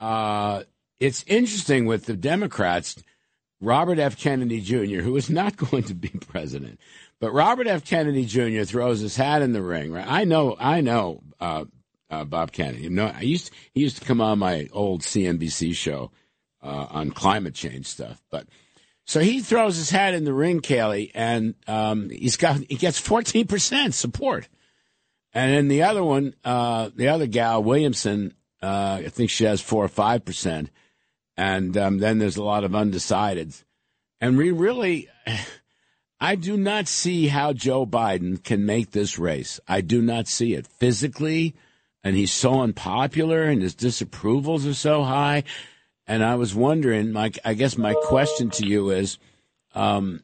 uh, 0.00 0.64
it's 1.00 1.24
interesting 1.26 1.86
with 1.86 2.06
the 2.06 2.16
Democrats. 2.16 3.02
Robert 3.60 3.98
F. 3.98 4.18
Kennedy 4.18 4.60
Jr., 4.60 5.00
who 5.00 5.16
is 5.16 5.30
not 5.30 5.56
going 5.56 5.84
to 5.84 5.94
be 5.94 6.08
president, 6.08 6.78
but 7.24 7.32
Robert 7.32 7.66
F. 7.66 7.86
Kennedy 7.86 8.26
Jr. 8.26 8.64
throws 8.64 9.00
his 9.00 9.16
hat 9.16 9.40
in 9.40 9.54
the 9.54 9.62
ring. 9.62 9.90
Right? 9.90 10.04
I 10.06 10.24
know, 10.24 10.56
I 10.60 10.82
know 10.82 11.22
uh, 11.40 11.64
uh, 12.10 12.26
Bob 12.26 12.52
Kennedy. 12.52 12.82
You 12.82 12.90
know, 12.90 13.06
I 13.06 13.22
used 13.22 13.46
to, 13.46 13.52
he 13.72 13.80
used 13.80 13.96
to 13.96 14.04
come 14.04 14.20
on 14.20 14.38
my 14.38 14.68
old 14.72 15.00
CNBC 15.00 15.74
show 15.74 16.10
uh, 16.62 16.86
on 16.90 17.12
climate 17.12 17.54
change 17.54 17.86
stuff. 17.86 18.22
But 18.30 18.46
so 19.06 19.20
he 19.20 19.40
throws 19.40 19.76
his 19.76 19.88
hat 19.88 20.12
in 20.12 20.24
the 20.24 20.34
ring, 20.34 20.60
Kayleigh, 20.60 21.12
and 21.14 21.54
um, 21.66 22.10
he's 22.10 22.36
got 22.36 22.58
he 22.68 22.76
gets 22.76 22.98
fourteen 22.98 23.46
percent 23.46 23.94
support. 23.94 24.46
And 25.32 25.50
then 25.50 25.68
the 25.68 25.84
other 25.84 26.04
one, 26.04 26.34
uh, 26.44 26.90
the 26.94 27.08
other 27.08 27.26
gal, 27.26 27.62
Williamson, 27.62 28.34
uh, 28.62 29.00
I 29.02 29.08
think 29.08 29.30
she 29.30 29.44
has 29.44 29.62
four 29.62 29.82
or 29.82 29.88
five 29.88 30.26
percent. 30.26 30.68
And 31.38 31.74
um, 31.78 32.00
then 32.00 32.18
there's 32.18 32.36
a 32.36 32.44
lot 32.44 32.64
of 32.64 32.72
undecideds. 32.72 33.64
And 34.20 34.36
we 34.36 34.50
really, 34.50 35.08
I 36.20 36.36
do 36.36 36.56
not 36.56 36.88
see 36.88 37.28
how 37.28 37.52
Joe 37.52 37.86
Biden 37.86 38.42
can 38.42 38.64
make 38.64 38.92
this 38.92 39.18
race. 39.18 39.60
I 39.66 39.80
do 39.80 40.00
not 40.00 40.28
see 40.28 40.54
it 40.54 40.66
physically, 40.66 41.54
and 42.02 42.16
he's 42.16 42.32
so 42.32 42.60
unpopular, 42.60 43.44
and 43.44 43.60
his 43.60 43.74
disapprovals 43.74 44.68
are 44.68 44.74
so 44.74 45.02
high. 45.02 45.44
And 46.06 46.22
I 46.22 46.36
was 46.36 46.54
wondering, 46.54 47.12
Mike. 47.12 47.38
I 47.44 47.54
guess 47.54 47.78
my 47.78 47.94
question 47.94 48.50
to 48.50 48.66
you 48.66 48.90
is, 48.90 49.18
um, 49.74 50.20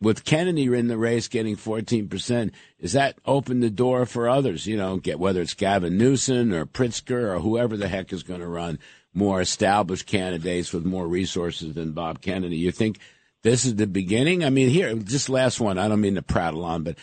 with 0.00 0.24
Kennedy 0.24 0.64
in 0.66 0.88
the 0.88 0.98
race 0.98 1.28
getting 1.28 1.56
14%, 1.56 2.50
is 2.78 2.92
that 2.92 3.18
open 3.24 3.60
the 3.60 3.70
door 3.70 4.06
for 4.06 4.28
others? 4.28 4.66
You 4.66 4.76
know, 4.76 4.96
get 4.98 5.18
whether 5.18 5.40
it's 5.40 5.54
Gavin 5.54 5.96
Newsom 5.96 6.52
or 6.52 6.66
Pritzker 6.66 7.34
or 7.34 7.40
whoever 7.40 7.76
the 7.76 7.88
heck 7.88 8.12
is 8.12 8.22
going 8.22 8.40
to 8.40 8.46
run 8.46 8.78
more 9.14 9.40
established 9.40 10.06
candidates 10.06 10.72
with 10.72 10.84
more 10.84 11.06
resources 11.06 11.74
than 11.74 11.92
Bob 11.92 12.20
Kennedy. 12.20 12.56
You 12.56 12.72
think 12.72 12.98
this 13.44 13.66
is 13.66 13.76
the 13.76 13.86
beginning. 13.86 14.42
I 14.42 14.50
mean, 14.50 14.70
here, 14.70 14.94
just 14.94 15.28
last 15.28 15.60
one. 15.60 15.78
I 15.78 15.86
don't 15.86 16.00
mean 16.00 16.14
to 16.16 16.22
prattle 16.22 16.64
on, 16.64 16.82
but 16.82 16.96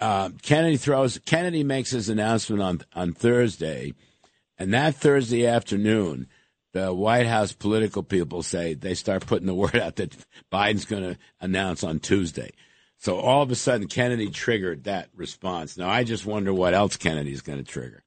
uh, 0.00 0.30
Kennedy 0.42 0.76
throws. 0.76 1.18
Kennedy 1.24 1.62
makes 1.62 1.92
his 1.92 2.08
announcement 2.08 2.60
on 2.60 2.80
on 2.94 3.12
Thursday, 3.12 3.94
and 4.58 4.74
that 4.74 4.96
Thursday 4.96 5.46
afternoon, 5.46 6.26
the 6.72 6.92
White 6.92 7.26
House 7.26 7.52
political 7.52 8.02
people 8.02 8.42
say 8.42 8.74
they 8.74 8.94
start 8.94 9.26
putting 9.26 9.46
the 9.46 9.54
word 9.64 9.76
out 9.76 9.96
that 9.96 10.16
Biden's 10.52 10.84
going 10.84 11.04
to 11.04 11.18
announce 11.40 11.84
on 11.84 12.00
Tuesday. 12.00 12.50
So 12.98 13.18
all 13.18 13.42
of 13.42 13.50
a 13.50 13.54
sudden, 13.54 13.86
Kennedy 13.86 14.30
triggered 14.30 14.84
that 14.84 15.08
response. 15.14 15.78
Now 15.78 15.88
I 15.88 16.02
just 16.02 16.26
wonder 16.26 16.52
what 16.52 16.74
else 16.74 16.96
Kennedy's 16.96 17.42
going 17.42 17.58
to 17.58 17.64
trigger. 17.64 18.02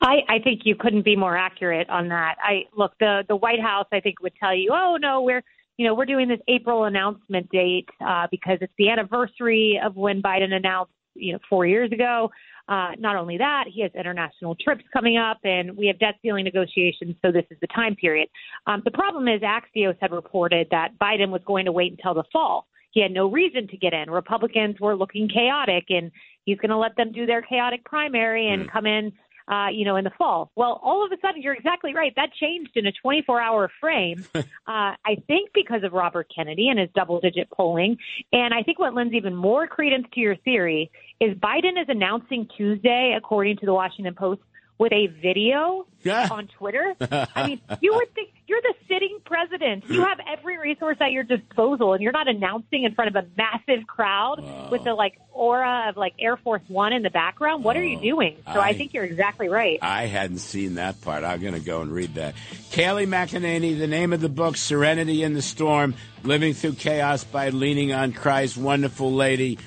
I, 0.00 0.18
I 0.28 0.38
think 0.38 0.62
you 0.64 0.76
couldn't 0.76 1.04
be 1.04 1.16
more 1.16 1.36
accurate 1.36 1.88
on 1.88 2.08
that. 2.08 2.36
I 2.40 2.66
look 2.76 2.92
the 3.00 3.24
the 3.26 3.36
White 3.36 3.60
House 3.60 3.86
I 3.92 3.98
think 3.98 4.20
would 4.22 4.34
tell 4.38 4.54
you, 4.54 4.70
oh 4.72 4.96
no, 5.00 5.22
we're 5.22 5.42
you 5.76 5.86
know 5.86 5.94
we're 5.94 6.06
doing 6.06 6.28
this 6.28 6.40
April 6.48 6.84
announcement 6.84 7.48
date 7.50 7.88
uh, 8.04 8.26
because 8.30 8.58
it's 8.60 8.72
the 8.78 8.90
anniversary 8.90 9.80
of 9.82 9.96
when 9.96 10.22
Biden 10.22 10.52
announced 10.52 10.92
you 11.14 11.32
know 11.32 11.38
four 11.48 11.66
years 11.66 11.92
ago. 11.92 12.30
Uh, 12.68 12.92
not 12.98 13.16
only 13.16 13.36
that, 13.38 13.64
he 13.68 13.82
has 13.82 13.90
international 13.98 14.54
trips 14.54 14.84
coming 14.92 15.18
up, 15.18 15.38
and 15.42 15.76
we 15.76 15.88
have 15.88 15.98
debt 15.98 16.14
ceiling 16.22 16.44
negotiations, 16.44 17.16
so 17.20 17.32
this 17.32 17.44
is 17.50 17.58
the 17.60 17.66
time 17.68 17.96
period. 17.96 18.28
Um, 18.68 18.82
the 18.84 18.90
problem 18.92 19.26
is 19.26 19.40
Axios 19.40 19.96
had 20.00 20.12
reported 20.12 20.68
that 20.70 20.90
Biden 21.00 21.30
was 21.30 21.42
going 21.44 21.64
to 21.64 21.72
wait 21.72 21.90
until 21.90 22.14
the 22.14 22.22
fall. 22.32 22.66
He 22.92 23.02
had 23.02 23.10
no 23.10 23.28
reason 23.28 23.66
to 23.68 23.76
get 23.76 23.92
in. 23.92 24.10
Republicans 24.10 24.76
were 24.78 24.94
looking 24.94 25.28
chaotic, 25.28 25.86
and 25.88 26.12
he's 26.44 26.58
going 26.58 26.70
to 26.70 26.76
let 26.76 26.94
them 26.96 27.10
do 27.10 27.26
their 27.26 27.42
chaotic 27.42 27.84
primary 27.84 28.48
and 28.48 28.68
mm. 28.68 28.72
come 28.72 28.86
in 28.86 29.12
uh, 29.48 29.68
you 29.72 29.84
know, 29.84 29.96
in 29.96 30.04
the 30.04 30.12
fall. 30.16 30.50
Well, 30.56 30.80
all 30.82 31.04
of 31.04 31.12
a 31.12 31.16
sudden, 31.20 31.42
you're 31.42 31.54
exactly 31.54 31.94
right. 31.94 32.12
That 32.16 32.30
changed 32.40 32.76
in 32.76 32.86
a 32.86 32.92
24 32.92 33.40
hour 33.40 33.70
frame. 33.80 34.24
uh, 34.34 34.42
I 34.66 35.16
think 35.26 35.50
because 35.54 35.82
of 35.84 35.92
Robert 35.92 36.30
Kennedy 36.34 36.68
and 36.68 36.78
his 36.78 36.88
double 36.94 37.20
digit 37.20 37.50
polling. 37.50 37.96
And 38.32 38.54
I 38.54 38.62
think 38.62 38.78
what 38.78 38.94
lends 38.94 39.14
even 39.14 39.34
more 39.34 39.66
credence 39.66 40.06
to 40.14 40.20
your 40.20 40.36
theory 40.36 40.90
is 41.20 41.36
Biden 41.38 41.80
is 41.80 41.88
announcing 41.88 42.48
Tuesday, 42.56 43.14
according 43.16 43.58
to 43.58 43.66
the 43.66 43.74
Washington 43.74 44.14
Post, 44.14 44.40
with 44.82 44.92
a 44.92 45.06
video 45.06 45.86
on 46.10 46.48
Twitter. 46.58 46.96
I 47.00 47.46
mean, 47.46 47.60
you 47.80 47.94
would 47.94 48.12
think 48.16 48.32
you're 48.48 48.60
the 48.60 48.74
sitting 48.88 49.20
president. 49.24 49.88
You 49.88 50.00
have 50.00 50.18
every 50.28 50.58
resource 50.58 50.96
at 51.00 51.12
your 51.12 51.22
disposal, 51.22 51.92
and 51.92 52.02
you're 52.02 52.10
not 52.10 52.26
announcing 52.26 52.82
in 52.82 52.92
front 52.92 53.14
of 53.14 53.24
a 53.24 53.28
massive 53.36 53.86
crowd 53.86 54.40
wow. 54.42 54.68
with 54.72 54.82
the 54.82 54.92
like 54.94 55.20
aura 55.30 55.88
of 55.88 55.96
like 55.96 56.14
Air 56.18 56.36
Force 56.36 56.62
One 56.66 56.92
in 56.92 57.02
the 57.02 57.10
background. 57.10 57.62
What 57.62 57.76
oh, 57.76 57.78
are 57.78 57.84
you 57.84 57.98
oh, 57.98 58.02
doing? 58.02 58.38
So 58.44 58.58
I, 58.58 58.70
I, 58.70 58.72
think 58.72 58.92
you're 58.92 59.04
exactly 59.04 59.48
right. 59.48 59.78
I 59.80 60.06
hadn't 60.06 60.38
seen 60.38 60.74
that 60.74 61.00
part. 61.00 61.22
I'm 61.22 61.40
going 61.40 61.54
to 61.54 61.60
go 61.60 61.80
and 61.82 61.92
read 61.92 62.16
that. 62.16 62.34
Kayleigh 62.72 63.06
McEnany, 63.06 63.78
the 63.78 63.86
name 63.86 64.12
of 64.12 64.20
the 64.20 64.28
book, 64.28 64.56
Serenity 64.56 65.22
in 65.22 65.34
the 65.34 65.42
Storm: 65.42 65.94
Living 66.24 66.54
Through 66.54 66.74
Chaos 66.74 67.22
by 67.22 67.50
Leaning 67.50 67.92
on 67.92 68.12
Christ. 68.12 68.58
Wonderful 68.58 69.12
lady. 69.12 69.60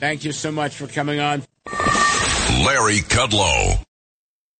Thank 0.00 0.26
you 0.26 0.32
so 0.32 0.52
much 0.52 0.76
for 0.76 0.86
coming 0.86 1.18
on. 1.18 1.44
Larry 2.62 2.98
Kudlow. 2.98 3.79